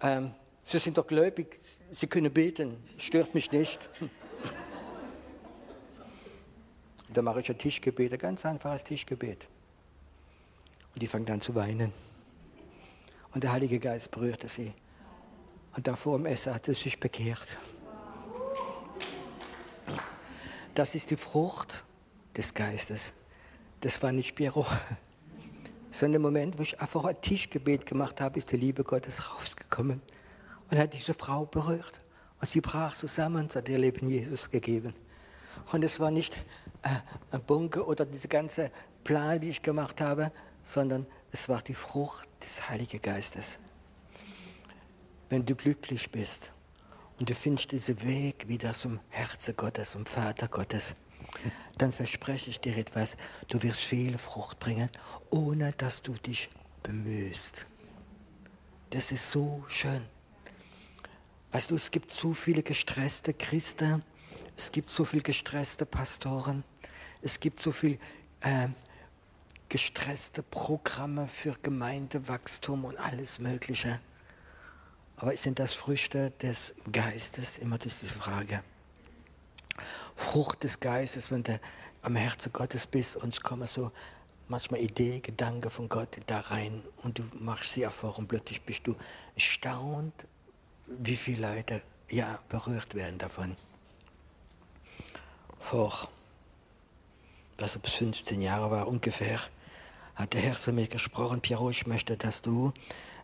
ähm, 0.00 0.32
Sie 0.62 0.78
sind 0.78 0.96
doch 0.96 1.06
gläubig, 1.06 1.60
Sie 1.92 2.06
können 2.06 2.32
beten, 2.32 2.82
stört 2.96 3.34
mich 3.34 3.52
nicht. 3.52 3.78
Da 7.08 7.22
mache 7.22 7.40
ich 7.40 7.50
ein 7.50 7.58
Tischgebet, 7.58 8.12
ein 8.12 8.18
ganz 8.18 8.46
einfaches 8.46 8.84
Tischgebet. 8.84 9.46
Und 10.94 11.02
die 11.02 11.06
fangen 11.06 11.26
dann 11.26 11.40
zu 11.40 11.54
weinen. 11.54 11.92
Und 13.32 13.44
der 13.44 13.52
Heilige 13.52 13.78
Geist 13.78 14.10
berührte 14.10 14.48
sie. 14.48 14.72
Und 15.76 15.86
davor 15.86 16.16
im 16.16 16.26
Essen 16.26 16.54
hat 16.54 16.66
sie 16.66 16.74
sich 16.74 16.98
bekehrt. 16.98 17.46
Das 20.74 20.96
ist 20.96 21.10
die 21.10 21.16
Frucht 21.16 21.84
des 22.36 22.52
Geistes. 22.52 23.12
Das 23.80 24.02
war 24.02 24.10
nicht 24.10 24.34
Piero. 24.34 24.66
Sondern 25.92 26.16
im 26.16 26.22
Moment, 26.22 26.58
wo 26.58 26.62
ich 26.62 26.80
einfach 26.80 27.04
ein 27.04 27.20
Tischgebet 27.20 27.86
gemacht 27.86 28.20
habe, 28.20 28.38
ist 28.38 28.50
die 28.50 28.56
Liebe 28.56 28.82
Gottes 28.82 29.32
rausgekommen 29.32 30.02
und 30.68 30.78
hat 30.78 30.92
diese 30.92 31.14
Frau 31.14 31.46
berührt. 31.46 32.00
Und 32.40 32.50
sie 32.50 32.60
brach 32.60 32.92
zusammen 32.92 33.44
und 33.44 33.54
hat 33.54 33.68
ihr 33.68 33.78
Leben 33.78 34.08
Jesus 34.08 34.50
gegeben. 34.50 34.94
Und 35.70 35.84
es 35.84 36.00
war 36.00 36.10
nicht 36.10 36.34
äh, 36.82 36.88
ein 37.30 37.42
Bunker 37.42 37.86
oder 37.86 38.04
dieser 38.04 38.28
ganze 38.28 38.72
Plan, 39.04 39.40
wie 39.40 39.50
ich 39.50 39.62
gemacht 39.62 40.00
habe, 40.00 40.32
sondern 40.64 41.06
es 41.30 41.48
war 41.48 41.62
die 41.62 41.74
Frucht 41.74 42.28
des 42.42 42.68
Heiligen 42.68 43.00
Geistes. 43.00 43.60
Wenn 45.28 45.46
du 45.46 45.54
glücklich 45.54 46.10
bist, 46.10 46.50
und 47.18 47.30
du 47.30 47.34
findest 47.34 47.72
diesen 47.72 48.02
Weg 48.02 48.48
wieder 48.48 48.74
zum 48.74 49.00
Herzen 49.10 49.54
Gottes, 49.56 49.92
zum 49.92 50.06
Vater 50.06 50.48
Gottes, 50.48 50.94
dann 51.78 51.92
verspreche 51.92 52.50
ich 52.50 52.60
dir 52.60 52.76
etwas, 52.76 53.16
du 53.48 53.62
wirst 53.62 53.80
viel 53.80 54.18
Frucht 54.18 54.58
bringen, 54.58 54.88
ohne 55.30 55.72
dass 55.72 56.02
du 56.02 56.12
dich 56.12 56.48
bemühst. 56.82 57.66
Das 58.90 59.10
ist 59.10 59.30
so 59.30 59.64
schön. 59.68 60.06
Weißt 61.50 61.70
du, 61.70 61.76
es 61.76 61.90
gibt 61.90 62.12
so 62.12 62.32
viele 62.32 62.62
gestresste 62.62 63.34
Christen, 63.34 64.04
es 64.56 64.70
gibt 64.70 64.90
so 64.90 65.04
viele 65.04 65.22
gestresste 65.22 65.86
Pastoren, 65.86 66.64
es 67.22 67.40
gibt 67.40 67.60
so 67.60 67.72
viele 67.72 67.98
äh, 68.40 68.68
gestresste 69.68 70.42
Programme 70.42 71.26
für 71.26 71.56
Gemeindewachstum 71.60 72.84
und 72.84 72.96
alles 72.96 73.38
Mögliche. 73.38 74.00
Aber 75.16 75.36
sind 75.36 75.58
das 75.58 75.74
Früchte 75.74 76.30
des 76.42 76.74
Geistes? 76.90 77.58
Immer 77.58 77.78
das 77.78 77.94
ist 77.94 78.02
die 78.02 78.06
Frage. 78.06 78.62
Frucht 80.16 80.64
des 80.64 80.80
Geistes, 80.80 81.30
wenn 81.30 81.42
du 81.42 81.60
am 82.02 82.16
Herzen 82.16 82.52
Gottes 82.52 82.86
bist 82.86 83.16
und 83.16 83.32
es 83.32 83.40
kommen 83.40 83.66
so 83.66 83.90
manchmal 84.48 84.80
Idee, 84.80 85.20
Gedanke 85.20 85.70
von 85.70 85.88
Gott 85.88 86.18
da 86.26 86.40
rein 86.40 86.82
und 87.02 87.18
du 87.18 87.22
machst 87.38 87.72
sie 87.72 87.86
auf 87.86 88.04
und 88.04 88.28
plötzlich 88.28 88.62
bist 88.62 88.86
du 88.86 88.94
erstaunt, 89.34 90.26
wie 90.86 91.16
viele 91.16 91.48
Leute 91.54 91.82
ja 92.10 92.38
berührt 92.48 92.94
werden 92.94 93.18
davon. 93.18 93.56
Vor, 95.58 96.08
was 97.56 97.78
bis 97.78 97.94
15 97.94 98.42
Jahre 98.42 98.70
war 98.70 98.86
ungefähr, 98.86 99.40
hat 100.14 100.34
der 100.34 100.42
Herr 100.42 100.54
zu 100.54 100.72
mir 100.72 100.86
gesprochen, 100.86 101.40
Piero, 101.40 101.70
ich 101.70 101.86
möchte, 101.86 102.16
dass 102.16 102.42
du 102.42 102.72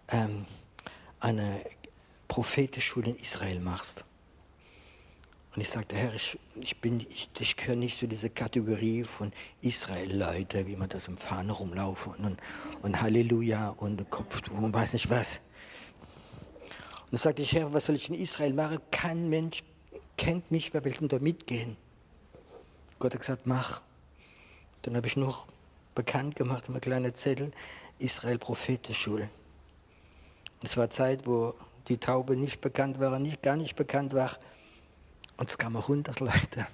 ähm, 0.08 0.46
eine 1.20 1.64
Prophetenschule 2.30 3.10
in 3.10 3.16
Israel 3.16 3.58
machst. 3.58 4.04
Und 5.52 5.62
ich 5.62 5.68
sagte, 5.68 5.96
Herr, 5.96 6.14
ich, 6.14 6.38
ich, 6.54 6.80
bin, 6.80 7.04
ich, 7.10 7.28
ich 7.36 7.56
gehöre 7.56 7.74
nicht 7.74 7.98
zu 7.98 8.06
dieser 8.06 8.28
Kategorie 8.28 9.02
von 9.02 9.32
Israel-Leute, 9.62 10.64
wie 10.68 10.76
man 10.76 10.88
das 10.88 11.08
im 11.08 11.16
Fahne 11.16 11.50
rumlaufen 11.50 12.14
und, 12.24 12.40
und 12.82 13.02
Halleluja 13.02 13.70
und 13.70 14.08
Kopftuch 14.10 14.56
und 14.56 14.72
weiß 14.72 14.92
nicht 14.92 15.10
was. 15.10 15.40
Und 17.00 17.14
dann 17.14 17.18
sagte 17.18 17.42
ich, 17.42 17.52
Herr, 17.52 17.72
was 17.72 17.86
soll 17.86 17.96
ich 17.96 18.08
in 18.08 18.14
Israel 18.14 18.54
machen? 18.54 18.78
Kein 18.92 19.28
Mensch 19.28 19.64
kennt 20.16 20.52
mich, 20.52 20.72
wer 20.72 20.84
will 20.84 20.92
denn 20.92 21.08
da 21.08 21.18
mitgehen? 21.18 21.76
Gott 23.00 23.12
hat 23.12 23.20
gesagt, 23.22 23.44
mach. 23.44 23.82
Dann 24.82 24.94
habe 24.94 25.08
ich 25.08 25.16
noch 25.16 25.48
bekannt 25.96 26.36
gemacht, 26.36 26.68
eine 26.68 26.78
kleine 26.78 27.12
Zettel, 27.12 27.50
Israel 27.98 28.38
Prophetenschule. 28.38 29.28
Es 30.62 30.76
war 30.76 30.90
Zeit, 30.90 31.26
wo 31.26 31.56
die 31.88 31.98
Taube 31.98 32.36
nicht 32.36 32.60
bekannt 32.60 33.00
war, 33.00 33.18
nicht, 33.18 33.42
gar 33.42 33.56
nicht 33.56 33.76
bekannt 33.76 34.14
war. 34.14 34.30
Und 35.36 35.48
es 35.48 35.58
kamen 35.58 35.76
100 35.76 36.20
Leute. 36.20 36.66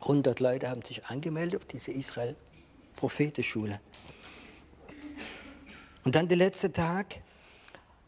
100 0.00 0.40
Leute 0.40 0.68
haben 0.68 0.82
sich 0.82 1.06
angemeldet 1.06 1.60
auf 1.60 1.66
diese 1.66 1.92
Israel-Prophetenschule. 1.92 3.80
Und 6.04 6.14
dann 6.14 6.28
der 6.28 6.36
letzte 6.36 6.72
Tag 6.72 7.20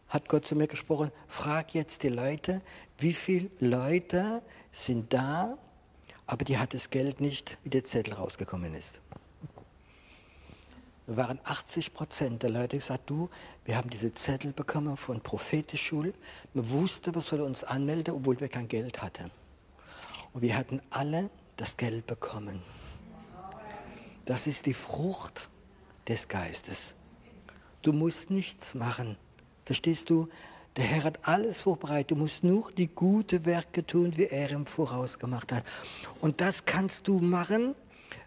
hat 0.09 0.29
Gott 0.29 0.47
zu 0.47 0.57
mir 0.57 0.67
gesprochen, 0.67 1.11
frag 1.29 1.75
jetzt 1.75 2.03
die 2.03 2.09
Leute, 2.09 2.63
wie 2.99 3.13
viele 3.13 3.51
Leute 3.61 4.43
sind 4.73 5.13
da, 5.13 5.59
aber 6.27 6.45
die 6.45 6.59
hat 6.59 6.75
das 6.75 6.91
Geld 6.91 7.21
nicht, 7.21 7.59
wie 7.63 7.71
der 7.71 7.85
Zettel 7.85 8.15
rausgekommen 8.15 8.75
ist. 8.75 9.01
Da 11.07 11.17
waren 11.17 11.39
80 11.45 11.93
Prozent 11.93 12.43
der 12.43 12.51
Leute 12.51 12.79
gesagt, 12.79 13.11
du, 13.11 13.29
wir 13.65 13.77
haben 13.77 13.91
diese 13.91 14.15
Zettel 14.15 14.53
bekommen 14.53 14.97
von 14.97 15.21
Prophetenschul. 15.21 16.15
Man 16.55 16.71
wusste, 16.71 17.15
wir 17.15 17.21
sollen 17.21 17.43
uns 17.43 17.63
anmelden, 17.63 18.15
obwohl 18.15 18.41
wir 18.41 18.49
kein 18.49 18.69
Geld 18.69 19.03
hatten. 19.03 19.31
Und 20.33 20.41
wir 20.41 20.57
hatten 20.57 20.81
alle 20.91 21.29
das 21.57 21.77
Geld 21.77 22.07
bekommen. 22.07 22.63
Das 24.25 24.47
ist 24.47 24.65
die 24.65 24.75
Frucht 24.75 25.51
des 26.09 26.29
Geistes. 26.29 26.95
Du 27.83 27.93
musst 27.93 28.31
nichts 28.31 28.75
machen. 28.75 29.19
Verstehst 29.67 30.09
du? 30.09 30.29
Der 30.77 30.85
Herr 30.87 31.05
hat 31.05 31.29
alles 31.29 31.61
vorbereitet. 31.61 32.13
Du 32.13 32.17
musst 32.17 32.43
nur 32.43 32.73
die 32.73 32.89
guten 32.89 33.45
Werke 33.45 33.87
tun, 33.87 34.17
wie 34.17 34.25
er 34.25 34.51
im 34.51 34.67
Voraus 34.67 35.19
gemacht 35.19 35.53
hat. 35.53 35.65
Und 36.21 36.41
das 36.41 36.65
kannst 36.65 37.07
du 37.07 37.21
machen, 37.21 37.75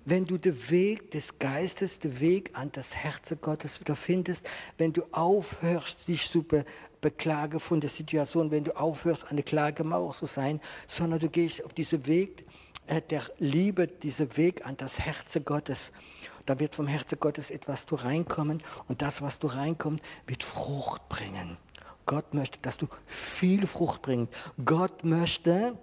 wenn 0.06 0.26
du 0.26 0.38
den 0.38 0.70
Weg 0.70 1.12
des 1.12 1.40
Geistes, 1.40 2.00
den 2.00 2.20
Weg 2.20 2.52
an 2.54 2.72
das 2.72 2.96
Herz 2.96 3.34
Gottes 3.42 3.80
wieder 3.80 3.96
findest, 3.96 4.50
wenn 4.78 4.94
du 4.94 5.04
aufhörst, 5.12 6.08
dich 6.08 6.30
zu 6.30 6.44
be 6.44 6.66
beklagen 7.00 7.60
von 7.60 7.80
der 7.80 7.92
Situation, 7.92 8.50
wenn 8.50 8.64
du 8.64 8.76
aufhörst, 8.76 9.26
eine 9.30 9.44
Klagemauer 9.44 10.14
zu 10.14 10.26
sein, 10.26 10.60
sondern 10.88 11.20
du 11.20 11.30
gehst 11.30 11.64
auf 11.64 11.72
diesen 11.72 12.08
Weg 12.08 12.44
äh, 12.88 13.02
der 13.02 13.22
Liebe, 13.38 13.88
diesen 13.88 14.36
Weg 14.36 14.66
an 14.66 14.78
das 14.78 15.00
Herz 15.00 15.38
Gottes. 15.46 15.92
Da 16.48 16.60
wird 16.60 16.74
vom 16.74 16.88
Herzen 16.88 17.20
Gottes 17.20 17.52
etwas 17.52 17.86
du 17.86 17.96
reinkommen 17.96 18.64
und 18.88 19.02
das, 19.02 19.22
was 19.22 19.38
du 19.38 19.48
reinkommt, 19.48 20.02
wird 20.26 20.44
Frucht 20.44 21.08
bringen. 21.10 21.58
Gott 22.06 22.34
möchte, 22.34 22.58
dass 22.62 22.78
du 22.78 22.88
viel 23.06 23.68
Frucht 23.68 24.02
bringst. 24.02 24.34
Gott 24.64 25.04
möchte, 25.04 25.78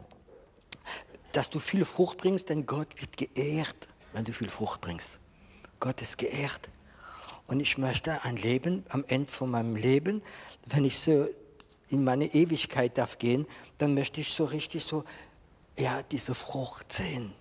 dass 1.33 1.51
du 1.51 1.59
viel 1.59 1.85
Frucht 1.85 2.19
bringst, 2.19 2.49
denn 2.49 2.65
Gott 2.65 2.89
wird 3.01 3.17
geehrt 3.17 3.89
wenn 4.15 4.25
du 4.25 4.33
viel 4.33 4.49
Frucht 4.49 4.81
bringst. 4.81 5.19
Gott 5.81 6.01
ist 6.01 6.17
geehrt. 6.17 6.71
Und 7.47 7.61
ich 7.61 7.77
möchte 7.77 8.25
ein 8.25 8.37
Leben, 8.37 8.85
am 8.89 9.05
Ende 9.07 9.31
von 9.31 9.51
meinem 9.51 9.77
Leben, 9.77 10.23
wenn 10.67 10.85
ich 10.85 10.99
so 10.99 11.29
in 11.91 12.03
meine 12.03 12.33
Ewigkeit 12.33 12.97
darf 12.97 13.19
gehen, 13.19 13.47
dann 13.77 13.93
möchte 13.93 14.23
ich 14.23 14.33
so 14.33 14.47
richtig 14.47 14.85
so, 14.85 15.05
ja, 15.77 16.03
diese 16.03 16.35
Frucht 16.35 16.93
sehen. 16.93 17.35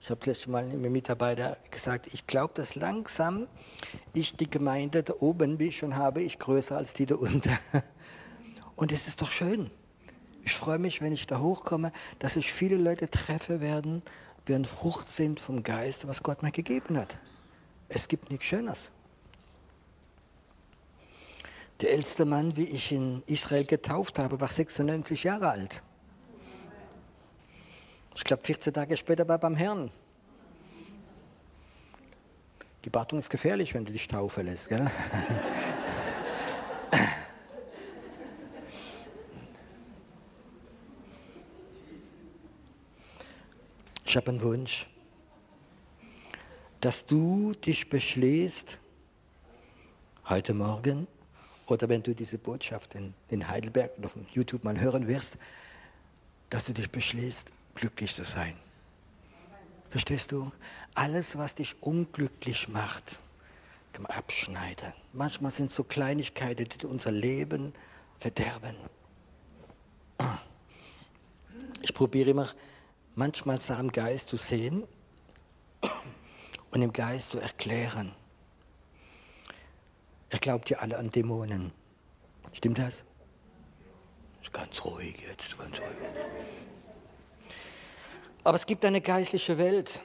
Ich 0.00 0.10
habe 0.10 0.20
letztes 0.24 0.46
Mal 0.46 0.64
einem 0.64 0.90
Mitarbeiter 0.90 1.58
gesagt, 1.70 2.08
ich 2.12 2.26
glaube, 2.26 2.54
dass 2.54 2.74
langsam 2.74 3.46
ich 4.14 4.34
die 4.34 4.48
Gemeinde 4.48 5.02
da 5.02 5.14
oben, 5.20 5.58
wie 5.58 5.68
ich 5.68 5.78
schon 5.78 5.96
habe, 5.96 6.22
ich 6.22 6.38
größer 6.38 6.76
als 6.76 6.92
die 6.92 7.06
da 7.06 7.16
unten. 7.16 7.56
Und 8.76 8.90
es 8.90 9.06
ist 9.06 9.20
doch 9.20 9.30
schön. 9.30 9.70
Ich 10.44 10.54
freue 10.54 10.78
mich, 10.78 11.00
wenn 11.00 11.12
ich 11.12 11.26
da 11.26 11.38
hochkomme, 11.38 11.92
dass 12.18 12.36
ich 12.36 12.52
viele 12.52 12.76
Leute 12.76 13.08
treffe 13.08 13.60
werden, 13.60 14.02
wir 14.46 14.56
eine 14.56 14.64
Frucht 14.64 15.08
sind 15.08 15.40
vom 15.40 15.62
Geist, 15.62 16.08
was 16.08 16.22
Gott 16.22 16.42
mir 16.42 16.50
gegeben 16.50 16.98
hat. 16.98 17.16
Es 17.88 18.08
gibt 18.08 18.30
nichts 18.30 18.46
Schönes. 18.46 18.90
Der 21.80 21.92
älteste 21.92 22.24
Mann, 22.24 22.56
wie 22.56 22.64
ich 22.64 22.92
in 22.92 23.22
Israel 23.26 23.64
getauft 23.64 24.18
habe, 24.18 24.40
war 24.40 24.48
96 24.48 25.24
Jahre 25.24 25.50
alt. 25.50 25.82
Ich 28.14 28.24
glaube, 28.24 28.44
14 28.44 28.72
Tage 28.72 28.96
später 28.96 29.26
war 29.26 29.36
er 29.36 29.38
beim 29.38 29.56
Herrn. 29.56 29.90
Die 32.84 32.90
Bartung 32.90 33.18
ist 33.18 33.30
gefährlich, 33.30 33.74
wenn 33.74 33.84
du 33.84 33.92
dich 33.92 34.08
taufen 34.08 34.46
lässt. 34.46 34.68
Gell? 34.68 34.90
Ich 44.12 44.16
habe 44.18 44.28
einen 44.28 44.42
Wunsch, 44.42 44.86
dass 46.82 47.06
du 47.06 47.54
dich 47.54 47.88
beschließt, 47.88 48.76
heute 50.28 50.52
Morgen 50.52 51.06
oder 51.64 51.88
wenn 51.88 52.02
du 52.02 52.14
diese 52.14 52.36
Botschaft 52.36 52.94
in, 52.94 53.14
in 53.30 53.48
Heidelberg 53.48 53.96
oder 53.96 54.08
auf 54.08 54.16
YouTube 54.34 54.64
mal 54.64 54.78
hören 54.78 55.08
wirst, 55.08 55.38
dass 56.50 56.66
du 56.66 56.74
dich 56.74 56.90
beschließt, 56.90 57.50
glücklich 57.74 58.14
zu 58.14 58.22
sein. 58.22 58.54
Verstehst 59.88 60.30
du? 60.30 60.52
Alles, 60.92 61.38
was 61.38 61.54
dich 61.54 61.74
unglücklich 61.80 62.68
macht, 62.68 63.18
kann 63.94 64.02
man 64.02 64.12
abschneiden. 64.12 64.92
Manchmal 65.14 65.52
sind 65.52 65.70
so 65.70 65.84
Kleinigkeiten, 65.84 66.68
die 66.68 66.84
unser 66.84 67.12
Leben 67.12 67.72
verderben. 68.18 68.76
Ich 71.80 71.94
probiere 71.94 72.28
immer 72.28 72.50
manchmal 73.14 73.58
dem 73.58 73.92
Geist 73.92 74.28
zu 74.28 74.36
sehen 74.36 74.84
und 76.70 76.82
im 76.82 76.92
Geist 76.92 77.30
zu 77.30 77.38
erklären. 77.38 78.14
Ihr 80.30 80.38
glaubt 80.38 80.70
ja 80.70 80.78
alle 80.78 80.98
an 80.98 81.10
Dämonen. 81.10 81.72
Stimmt 82.52 82.78
das? 82.78 83.04
Ganz 84.52 84.84
ruhig 84.84 85.18
jetzt, 85.20 85.58
ganz 85.58 85.78
ruhig. 85.78 85.96
Aber 88.44 88.56
es 88.56 88.66
gibt 88.66 88.84
eine 88.84 89.00
geistliche 89.00 89.56
Welt. 89.56 90.02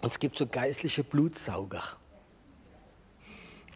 Und 0.00 0.06
es 0.06 0.18
gibt 0.18 0.36
so 0.36 0.46
geistliche 0.46 1.02
Blutsauger. 1.02 1.82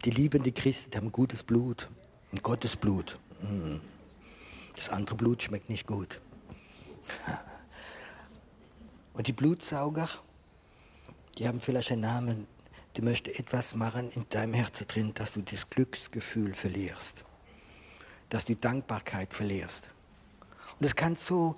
Die 0.05 0.11
lieben 0.11 0.43
die 0.43 0.51
Christen, 0.51 0.91
die 0.91 0.97
haben 0.97 1.11
gutes 1.11 1.43
Blut, 1.43 1.89
ein 2.31 2.41
Gottes 2.41 2.75
Blut. 2.75 3.17
Hm. 3.41 3.81
Das 4.75 4.89
andere 4.89 5.15
Blut 5.15 5.41
schmeckt 5.41 5.69
nicht 5.69 5.87
gut. 5.87 6.21
Und 9.15 9.27
die 9.27 9.33
Blutsauger, 9.33 10.09
die 11.37 11.47
haben 11.47 11.61
vielleicht 11.61 11.91
einen 11.91 12.01
Namen, 12.01 12.47
die 12.95 13.01
möchten 13.01 13.29
etwas 13.29 13.73
machen 13.73 14.11
in 14.11 14.27
deinem 14.29 14.53
Herzen 14.53 14.87
drin, 14.87 15.13
dass 15.13 15.33
du 15.33 15.41
das 15.41 15.69
Glücksgefühl 15.69 16.53
verlierst, 16.53 17.23
dass 18.29 18.45
du 18.45 18.55
Dankbarkeit 18.55 19.33
verlierst. 19.33 19.89
Und 20.79 20.85
es 20.85 20.95
kann 20.95 21.15
so, 21.15 21.55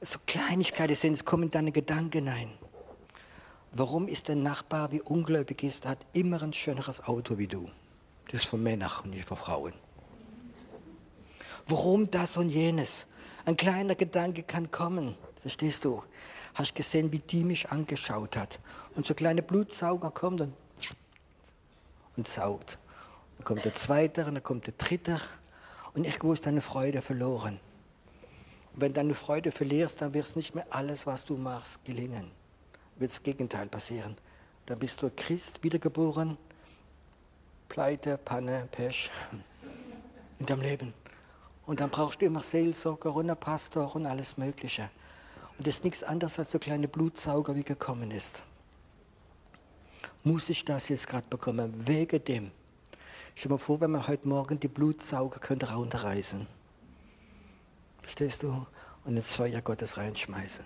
so 0.00 0.18
Kleinigkeiten 0.26 0.96
sein, 0.96 1.12
es 1.12 1.24
kommen 1.24 1.50
deine 1.50 1.70
Gedanken 1.70 2.28
ein. 2.28 2.50
Warum 3.70 4.08
ist 4.08 4.26
der 4.28 4.36
Nachbar, 4.36 4.90
wie 4.90 5.00
ungläubig 5.00 5.62
ist, 5.62 5.86
hat 5.86 5.98
immer 6.12 6.42
ein 6.42 6.52
schöneres 6.52 7.04
Auto 7.04 7.38
wie 7.38 7.46
du? 7.46 7.70
Das 8.30 8.42
ist 8.42 8.48
von 8.48 8.62
Männern 8.62 8.90
und 9.04 9.10
nicht 9.10 9.24
von 9.24 9.36
Frauen. 9.36 9.74
Warum 11.66 12.10
das 12.10 12.36
und 12.36 12.48
jenes? 12.48 13.06
Ein 13.44 13.56
kleiner 13.56 13.94
Gedanke 13.94 14.42
kann 14.42 14.70
kommen, 14.70 15.16
verstehst 15.42 15.84
du? 15.84 16.02
Hast 16.58 16.74
gesehen, 16.74 17.12
wie 17.12 17.20
die 17.20 17.44
mich 17.44 17.70
angeschaut 17.70 18.36
hat. 18.36 18.60
Und 18.94 19.06
so 19.06 19.14
kleine 19.14 19.42
Blutsauger 19.42 20.10
kommt 20.10 20.40
und 20.40 20.52
und 22.18 22.28
saugt. 22.28 22.78
Dann 23.38 23.44
kommt 23.44 23.64
der 23.64 23.74
zweite 23.74 24.26
und 24.26 24.34
dann 24.34 24.42
kommt 24.42 24.66
der 24.66 24.74
dritte 24.76 25.18
und 25.94 26.04
irgendwo 26.04 26.32
ist 26.34 26.44
deine 26.44 26.60
Freude 26.60 27.00
verloren. 27.00 27.60
Und 28.74 28.80
wenn 28.82 28.92
deine 28.92 29.14
Freude 29.14 29.52
verlierst, 29.52 30.02
dann 30.02 30.12
wird 30.12 30.36
nicht 30.36 30.54
mehr 30.54 30.66
alles, 30.70 31.06
was 31.06 31.24
du 31.24 31.36
machst, 31.36 31.82
gelingen. 31.84 32.30
Wird 32.96 33.12
das 33.12 33.22
Gegenteil 33.22 33.68
passieren. 33.68 34.16
Dann 34.66 34.78
bist 34.78 35.00
du 35.00 35.10
Christ, 35.14 35.62
wiedergeboren, 35.62 36.36
Pleite, 37.68 38.18
Panne, 38.18 38.68
Pech 38.70 39.10
in 40.40 40.46
deinem 40.46 40.62
Leben. 40.62 40.94
Und 41.66 41.80
dann 41.80 41.90
brauchst 41.90 42.20
du 42.20 42.26
immer 42.26 42.40
Seelsorger 42.40 43.14
und 43.14 43.30
einen 43.30 43.38
Pastor 43.38 43.94
und 43.94 44.06
alles 44.06 44.36
Mögliche. 44.36 44.90
Und 45.58 45.66
das 45.66 45.74
ist 45.74 45.84
nichts 45.84 46.04
anderes 46.04 46.38
als 46.38 46.52
so 46.52 46.58
kleine 46.60 46.86
Blutsauger, 46.86 47.56
wie 47.56 47.64
gekommen 47.64 48.12
ist. 48.12 48.44
Muss 50.22 50.48
ich 50.48 50.64
das 50.64 50.88
jetzt 50.88 51.08
gerade 51.08 51.26
bekommen? 51.28 51.86
Wegen 51.86 52.24
dem. 52.24 52.50
Stell 53.34 53.48
dir 53.48 53.54
mal 53.54 53.58
vor, 53.58 53.80
wenn 53.80 53.90
man 53.90 54.06
heute 54.06 54.28
Morgen 54.28 54.60
die 54.60 54.68
Blutsauger 54.68 55.40
könnte 55.40 55.72
runterreißen. 55.72 56.46
Verstehst 58.02 58.42
du? 58.42 58.66
Und 59.04 59.16
ins 59.16 59.32
Feuer 59.34 59.60
Gottes 59.60 59.96
reinschmeißen. 59.96 60.64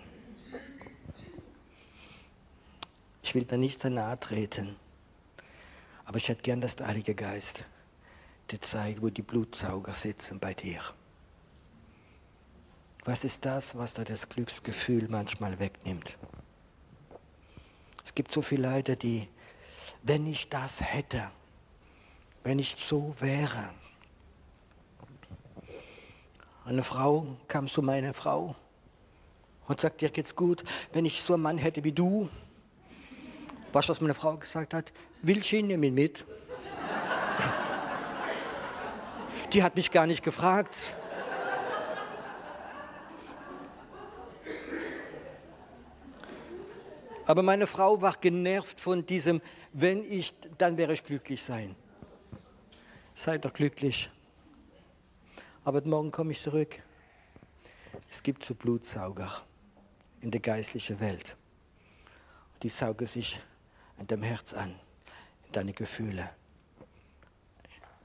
Ich 3.23 3.33
will 3.33 3.45
da 3.45 3.57
nicht 3.57 3.79
so 3.79 3.89
nahe 3.89 4.19
treten. 4.19 4.75
Aber 6.05 6.17
ich 6.17 6.27
hätte 6.29 6.41
gern, 6.41 6.61
dass 6.61 6.75
der 6.75 6.87
Heilige 6.87 7.15
Geist 7.15 7.65
dir 8.51 8.59
zeigt, 8.59 9.01
wo 9.01 9.09
die 9.09 9.21
Blutsauger 9.21 9.93
sitzen 9.93 10.39
bei 10.39 10.53
dir. 10.53 10.81
Was 13.05 13.25
ist 13.25 13.43
das, 13.43 13.77
was 13.77 13.93
da 13.93 14.05
das 14.05 14.29
Glücksgefühl 14.29 15.09
manchmal 15.09 15.59
wegnimmt? 15.59 16.17
Es 18.05 18.15
gibt 18.15 18.31
so 18.31 18.41
viele 18.41 18.69
Leute, 18.69 18.95
die, 18.95 19.27
wenn 20.03 20.25
ich 20.25 20.47
das 20.47 20.79
hätte, 20.81 21.29
wenn 22.43 22.59
ich 22.59 22.75
so 22.77 23.13
wäre. 23.19 23.73
Eine 26.63 26.83
Frau 26.83 27.27
kam 27.49 27.67
zu 27.67 27.81
meiner 27.81 28.13
Frau 28.13 28.55
und 29.67 29.81
sagt, 29.81 29.99
dir 29.99 30.09
geht's 30.09 30.33
gut, 30.33 30.63
wenn 30.93 31.03
ich 31.03 31.21
so 31.21 31.33
einen 31.33 31.43
Mann 31.43 31.57
hätte 31.57 31.83
wie 31.83 31.91
du. 31.91 32.29
Was, 33.73 33.89
was 33.89 33.99
meine 33.99 34.13
Frau 34.13 34.37
gesagt 34.37 34.73
hat, 34.73 34.93
will 35.21 35.43
sie 35.43 35.61
nehmen 35.61 35.93
mit. 35.93 36.25
Die 39.51 39.61
hat 39.61 39.75
mich 39.75 39.91
gar 39.91 40.07
nicht 40.07 40.23
gefragt. 40.23 40.95
Aber 47.25 47.41
meine 47.41 47.67
Frau 47.67 48.01
war 48.01 48.17
genervt 48.19 48.79
von 48.79 49.05
diesem, 49.05 49.41
wenn 49.71 50.03
ich, 50.03 50.33
dann 50.57 50.77
wäre 50.77 50.93
ich 50.93 51.03
glücklich 51.03 51.41
sein. 51.41 51.75
Seid 53.13 53.45
doch 53.45 53.53
glücklich. 53.53 54.09
Aber 55.63 55.81
morgen 55.85 56.11
komme 56.11 56.33
ich 56.33 56.41
zurück. 56.41 56.81
Es 58.09 58.21
gibt 58.21 58.43
so 58.43 58.55
Blutsauger 58.55 59.29
in 60.19 60.31
der 60.31 60.41
geistlichen 60.41 60.99
Welt. 60.99 61.37
Die 62.61 62.69
saugen 62.69 63.07
sich 63.07 63.39
an 63.97 64.07
dem 64.07 64.23
Herz 64.23 64.53
an, 64.53 64.71
in 65.45 65.51
deine 65.51 65.73
Gefühle. 65.73 66.29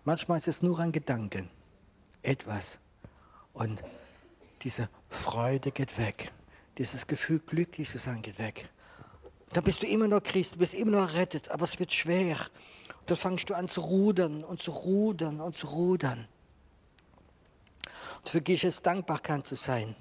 Manchmal 0.05 0.39
ist 0.39 0.49
es 0.49 0.63
nur 0.63 0.79
ein 0.79 0.93
Gedanken, 0.93 1.51
etwas. 2.23 2.79
Und 3.53 3.83
diese 4.63 4.89
Freude 5.09 5.73
geht 5.73 5.99
weg. 5.99 6.33
Dieses 6.79 7.07
Gefühl, 7.07 7.41
glücklich 7.41 7.89
zu 7.89 7.99
sein, 7.99 8.23
geht 8.23 8.39
weg. 8.39 8.69
Dann 9.53 9.65
bist 9.65 9.83
du 9.83 9.87
immer 9.87 10.09
noch 10.09 10.23
Christ, 10.23 10.55
du 10.55 10.59
bist 10.59 10.75
immer 10.75 10.93
noch 10.93 11.15
errettet, 11.15 11.51
aber 11.51 11.65
es 11.65 11.79
wird 11.79 11.93
schwer. 11.93 12.37
Und 13.01 13.11
dann 13.11 13.17
fangst 13.17 13.49
du 13.49 13.55
an 13.55 13.69
zu 13.69 13.81
rudern 13.81 14.45
und 14.45 14.63
zu 14.63 14.71
rudern 14.71 15.41
und 15.41 15.57
zu 15.57 15.67
rudern. 15.69 16.29
Und 18.35 18.49
dich 18.49 18.65
ist 18.65 18.85
Dankbarkeit 18.85 19.47
zu 19.47 19.55
sein. 19.55 19.95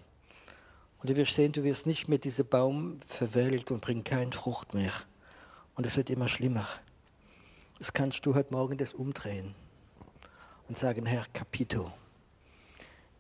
Und 1.00 1.10
du 1.10 1.16
wirst 1.16 1.36
sehen, 1.36 1.52
du 1.52 1.64
wirst 1.64 1.86
nicht 1.86 2.08
mehr 2.08 2.18
dieser 2.18 2.44
Baum 2.44 3.00
verwelkt 3.08 3.72
und 3.72 3.82
bringt 3.82 4.06
keine 4.06 4.32
Frucht 4.32 4.74
mehr. 4.74 4.92
Und 5.76 5.86
es 5.86 5.96
wird 5.96 6.10
immer 6.10 6.28
schlimmer. 6.28 6.68
Das 7.78 7.94
kannst 7.94 8.26
du 8.26 8.34
heute 8.34 8.52
Morgen 8.52 8.78
das 8.78 8.94
umdrehen 8.94 9.54
und 10.68 10.78
sagen, 10.78 11.06
Herr 11.06 11.26
Capito, 11.32 11.94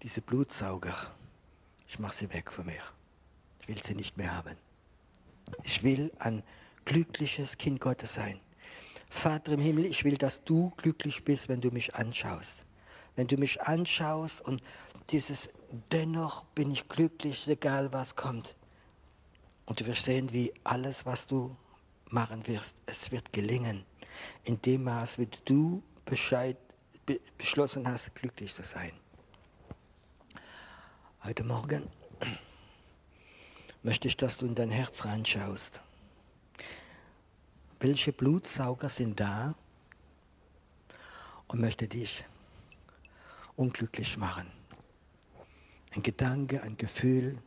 diese 0.01 0.21
Blutsauger, 0.21 0.95
ich 1.87 1.99
mache 1.99 2.15
sie 2.15 2.33
weg 2.33 2.51
von 2.51 2.65
mir. 2.65 2.81
Ich 3.61 3.67
will 3.67 3.81
sie 3.81 3.95
nicht 3.95 4.17
mehr 4.17 4.35
haben. 4.35 4.57
Ich 5.63 5.83
will 5.83 6.11
ein 6.19 6.43
glückliches 6.85 7.57
Kind 7.57 7.79
Gottes 7.79 8.13
sein. 8.13 8.39
Vater 9.09 9.53
im 9.53 9.59
Himmel, 9.59 9.85
ich 9.85 10.03
will, 10.03 10.17
dass 10.17 10.43
du 10.43 10.71
glücklich 10.77 11.23
bist, 11.23 11.49
wenn 11.49 11.61
du 11.61 11.69
mich 11.71 11.95
anschaust. 11.95 12.63
Wenn 13.15 13.27
du 13.27 13.37
mich 13.37 13.61
anschaust 13.61 14.41
und 14.41 14.61
dieses 15.09 15.49
dennoch 15.91 16.43
bin 16.45 16.71
ich 16.71 16.87
glücklich, 16.87 17.47
egal 17.47 17.91
was 17.93 18.15
kommt. 18.15 18.55
Und 19.65 19.79
du 19.79 19.85
wirst 19.85 20.05
sehen, 20.05 20.31
wie 20.33 20.53
alles, 20.63 21.05
was 21.05 21.27
du 21.27 21.55
machen 22.09 22.45
wirst, 22.47 22.77
es 22.85 23.11
wird 23.11 23.33
gelingen. 23.33 23.85
In 24.43 24.61
dem 24.61 24.83
Maß, 24.83 25.19
wie 25.19 25.27
du 25.45 25.83
Bescheid, 26.05 26.57
be, 27.05 27.19
beschlossen 27.37 27.87
hast, 27.87 28.13
glücklich 28.15 28.53
zu 28.53 28.63
sein. 28.63 28.93
Heute 31.23 31.43
Morgen 31.43 31.89
möchte 33.87 34.09
ich, 34.09 34.17
dass 34.17 34.37
du 34.37 34.45
in 34.45 34.53
dein 34.53 34.69
Herz 34.69 35.05
reinschaust. 35.05 35.81
Welche 37.79 38.11
Blutsauger 38.11 38.89
sind 38.89 39.17
da 39.17 39.55
und 41.47 41.61
möchte 41.61 41.87
dich 41.87 42.25
unglücklich 43.55 44.17
machen? 44.17 44.51
Ein 45.95 46.03
Gedanke, 46.03 46.63
ein 46.63 46.75
Gefühl, 46.75 47.37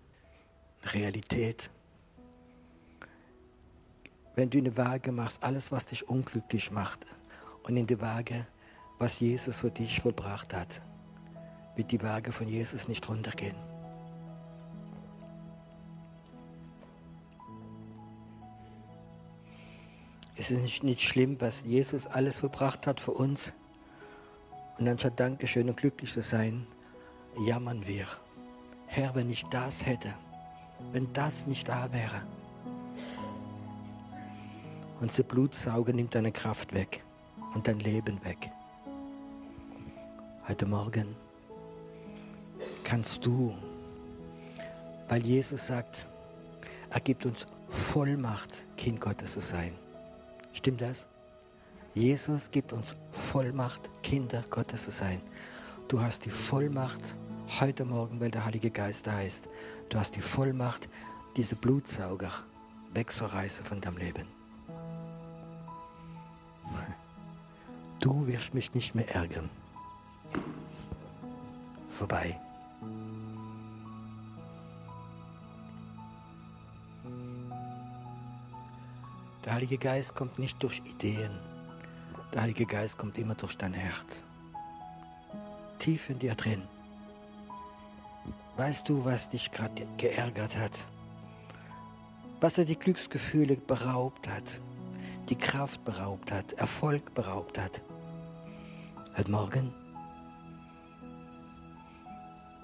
eine 0.80 0.94
Realität. 0.94 1.68
Wenn 4.34 4.48
du 4.48 4.56
in 4.56 4.64
die 4.64 4.76
Waage 4.78 5.12
machst, 5.12 5.42
alles, 5.42 5.70
was 5.70 5.84
dich 5.84 6.08
unglücklich 6.08 6.70
macht, 6.70 7.04
und 7.64 7.76
in 7.76 7.86
die 7.86 8.00
Waage, 8.00 8.46
was 8.98 9.20
Jesus 9.20 9.58
für 9.58 9.70
dich 9.70 10.00
vollbracht 10.00 10.54
hat, 10.54 10.80
wird 11.76 11.92
die 11.92 12.00
Waage 12.00 12.32
von 12.32 12.48
Jesus 12.48 12.88
nicht 12.88 13.06
runtergehen. 13.10 13.69
Es 20.40 20.50
ist 20.50 20.62
nicht, 20.62 20.84
nicht 20.84 21.02
schlimm, 21.02 21.38
was 21.40 21.64
Jesus 21.66 22.06
alles 22.06 22.38
verbracht 22.38 22.86
hat 22.86 22.98
für 22.98 23.10
uns. 23.10 23.52
Und 24.78 24.88
anstatt 24.88 25.20
Dankeschön 25.20 25.68
und 25.68 25.76
glücklich 25.76 26.10
zu 26.10 26.22
sein, 26.22 26.66
jammern 27.44 27.86
wir. 27.86 28.06
Herr, 28.86 29.14
wenn 29.14 29.28
ich 29.28 29.44
das 29.50 29.84
hätte, 29.84 30.14
wenn 30.92 31.12
das 31.12 31.46
nicht 31.46 31.68
da 31.68 31.92
wäre. 31.92 32.22
Unser 35.02 35.24
Blutsauger 35.24 35.92
nimmt 35.92 36.14
deine 36.14 36.32
Kraft 36.32 36.72
weg 36.72 37.04
und 37.52 37.68
dein 37.68 37.80
Leben 37.80 38.24
weg. 38.24 38.50
Heute 40.48 40.64
Morgen 40.64 41.16
kannst 42.82 43.26
du, 43.26 43.54
weil 45.06 45.20
Jesus 45.20 45.66
sagt, 45.66 46.08
er 46.88 47.00
gibt 47.00 47.26
uns 47.26 47.46
Vollmacht, 47.68 48.66
Kind 48.78 49.02
Gottes 49.02 49.32
zu 49.32 49.40
sein. 49.42 49.74
Stimmt 50.52 50.80
das? 50.80 51.06
Jesus 51.94 52.50
gibt 52.50 52.72
uns 52.72 52.94
Vollmacht, 53.12 53.90
Kinder 54.02 54.44
Gottes 54.48 54.84
zu 54.84 54.90
sein. 54.90 55.20
Du 55.88 56.00
hast 56.00 56.24
die 56.24 56.30
Vollmacht 56.30 57.16
heute 57.60 57.84
Morgen, 57.84 58.20
weil 58.20 58.30
der 58.30 58.44
Heilige 58.44 58.70
Geist 58.70 59.06
da 59.06 59.20
ist. 59.20 59.48
Du 59.88 59.98
hast 59.98 60.14
die 60.14 60.20
Vollmacht, 60.20 60.88
diese 61.36 61.56
Blutsauger 61.56 62.30
wegzureißen 62.94 63.64
von 63.64 63.80
deinem 63.80 63.96
Leben. 63.96 64.26
Du 68.00 68.26
wirst 68.26 68.54
mich 68.54 68.72
nicht 68.72 68.94
mehr 68.94 69.14
ärgern. 69.14 69.50
Vorbei. 71.90 72.40
Der 79.50 79.56
Heilige 79.56 79.78
Geist 79.78 80.14
kommt 80.14 80.38
nicht 80.38 80.62
durch 80.62 80.80
Ideen. 80.84 81.36
Der 82.32 82.42
Heilige 82.42 82.66
Geist 82.66 82.96
kommt 82.96 83.18
immer 83.18 83.34
durch 83.34 83.56
dein 83.56 83.74
Herz. 83.74 84.22
Tief 85.80 86.08
in 86.08 86.20
dir 86.20 86.36
drin. 86.36 86.62
Weißt 88.56 88.88
du, 88.88 89.04
was 89.04 89.28
dich 89.28 89.50
gerade 89.50 89.88
geärgert 89.96 90.56
hat? 90.56 90.86
Was 92.40 92.54
dir 92.54 92.64
die 92.64 92.78
Glücksgefühle 92.78 93.56
beraubt 93.56 94.28
hat, 94.28 94.60
die 95.28 95.36
Kraft 95.36 95.82
beraubt 95.84 96.30
hat, 96.30 96.52
Erfolg 96.52 97.12
beraubt 97.12 97.58
hat? 97.58 97.82
Heute 99.16 99.32
Morgen 99.32 99.74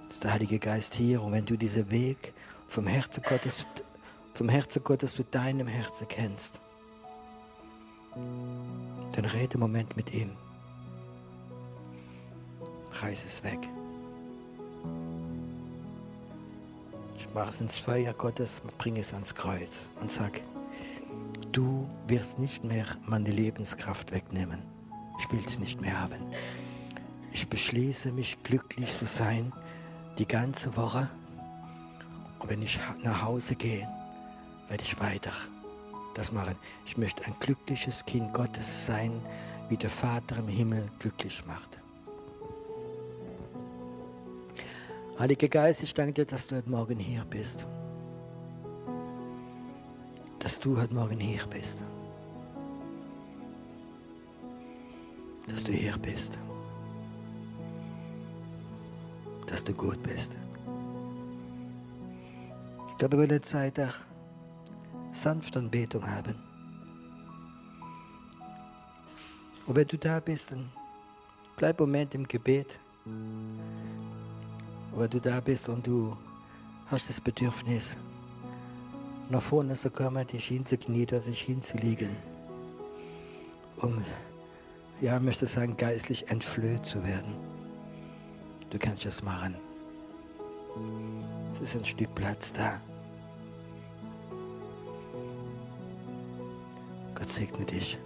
ist 0.09 0.23
der 0.23 0.35
Heilige 0.35 0.61
Geist 0.61 0.95
hier 0.95 1.21
und 1.21 1.33
wenn 1.33 1.47
du 1.47 1.57
diesen 1.57 1.91
Weg 1.91 2.33
vom 2.69 2.87
Herzen 2.87 3.25
Gottes, 3.29 3.67
vom 4.35 4.49
Herzen 4.49 4.85
Gottes 4.85 5.17
zu 5.17 5.25
deinem 5.25 5.67
Herzen 5.67 6.07
kennst, 6.07 6.61
Dann 9.13 9.25
rede 9.25 9.55
einen 9.55 9.61
Moment 9.61 9.97
mit 9.97 10.13
ihm. 10.13 10.31
Reiß 12.93 13.25
es 13.25 13.43
weg. 13.45 13.59
Ich 17.19 17.33
mache 17.35 17.51
es 17.51 17.61
ins 17.61 17.79
Feuer 17.79 18.13
Gottes, 18.13 18.63
bringe 18.79 19.01
es 19.01 19.13
ans 19.13 19.35
Kreuz 19.35 19.89
und 20.01 20.11
sag, 20.11 20.41
du 21.53 21.89
wirst 22.07 22.39
nicht 22.39 22.65
mehr 22.65 22.87
meine 23.07 23.31
Lebenskraft 23.31 24.13
wegnehmen. 24.13 24.63
Ich 25.19 25.33
will 25.33 25.43
es 25.47 25.59
nicht 25.59 25.81
mehr 25.81 26.01
haben. 26.01 26.21
Ich 27.33 27.49
beschließe 27.49 28.13
mich 28.13 28.43
glücklich 28.43 28.95
zu 28.95 29.07
sein 29.07 29.53
die 30.19 30.29
ganze 30.29 30.77
Woche. 30.77 31.09
Und 32.39 32.51
wenn 32.51 32.63
ich 32.63 32.79
nach 33.03 33.23
Hause 33.23 33.57
gehe, 33.57 33.89
werde 34.69 34.83
ich 34.83 35.01
weiter 35.01 35.33
das 36.17 36.33
machen. 36.33 36.57
Ich 36.87 36.97
möchte 36.97 37.25
ein 37.25 37.35
glückliches 37.41 38.05
Kind 38.05 38.33
Gottes 38.33 38.87
sein, 38.87 39.21
wie 39.69 39.77
der 39.77 39.91
Vater 39.91 40.39
im 40.39 40.49
Himmel 40.49 40.87
glücklich 40.99 41.45
macht. 41.47 41.79
Heiliger 45.19 45.49
Geist, 45.49 45.83
ich 45.83 45.93
danke 45.95 46.13
dir, 46.13 46.27
dass 46.27 46.47
du 46.47 46.57
heute 46.57 46.71
Morgen 46.71 46.99
hier 46.99 47.25
bist. 47.29 47.67
Dass 50.39 50.59
du 50.59 50.81
heute 50.81 50.95
Morgen 50.95 51.21
hier 51.21 51.47
bist. 51.49 51.79
Dass 55.49 55.65
du 55.65 55.73
hier 55.73 55.97
bist. 55.99 56.37
Dass 59.47 59.65
du 59.65 59.73
gut 59.73 60.03
bist. 60.03 60.33
Ich 62.91 62.97
glaube, 62.99 63.19
wir 63.19 63.29
wollen 63.29 63.43
Zeit 63.43 63.79
auch 63.81 64.16
sanfte 65.27 65.59
Anbetung 65.59 66.09
haben. 66.09 66.37
Und 69.67 69.75
wenn 69.75 69.89
du 69.89 69.99
da 69.99 70.21
bist, 70.21 70.53
dann 70.53 70.71
bleib 71.57 71.81
einen 71.81 71.91
Moment 71.91 72.15
im 72.15 72.29
Gebet. 72.29 72.79
Und 73.05 73.59
wenn 74.95 75.11
du 75.11 75.21
da 75.21 75.41
bist 75.41 75.69
und 75.69 75.85
du 75.85 76.17
hast 76.93 77.09
das 77.09 77.21
Bedürfnis, 77.21 77.97
nach 79.29 79.43
vorne 79.43 79.75
zu 79.75 79.91
kommen, 79.91 80.25
dich 80.29 80.47
hinzuknien 80.47 81.09
oder 81.09 81.19
dich 81.19 81.41
hinzulegen, 81.41 82.11
um, 83.79 84.05
ja, 85.01 85.19
möchte 85.19 85.47
sagen, 85.47 85.77
geistlich 85.77 86.29
entflöht 86.29 86.87
zu 86.87 87.03
werden. 87.03 87.35
Du 88.71 88.79
kannst 88.79 89.05
das 89.05 89.25
machen. 89.25 89.57
Es 91.51 91.59
ist 91.59 91.75
ein 91.75 91.85
Stück 91.85 92.15
Platz 92.15 92.53
da. 92.53 92.81
Gott 97.17 97.31
segne 97.31 97.65
dich. 97.65 97.99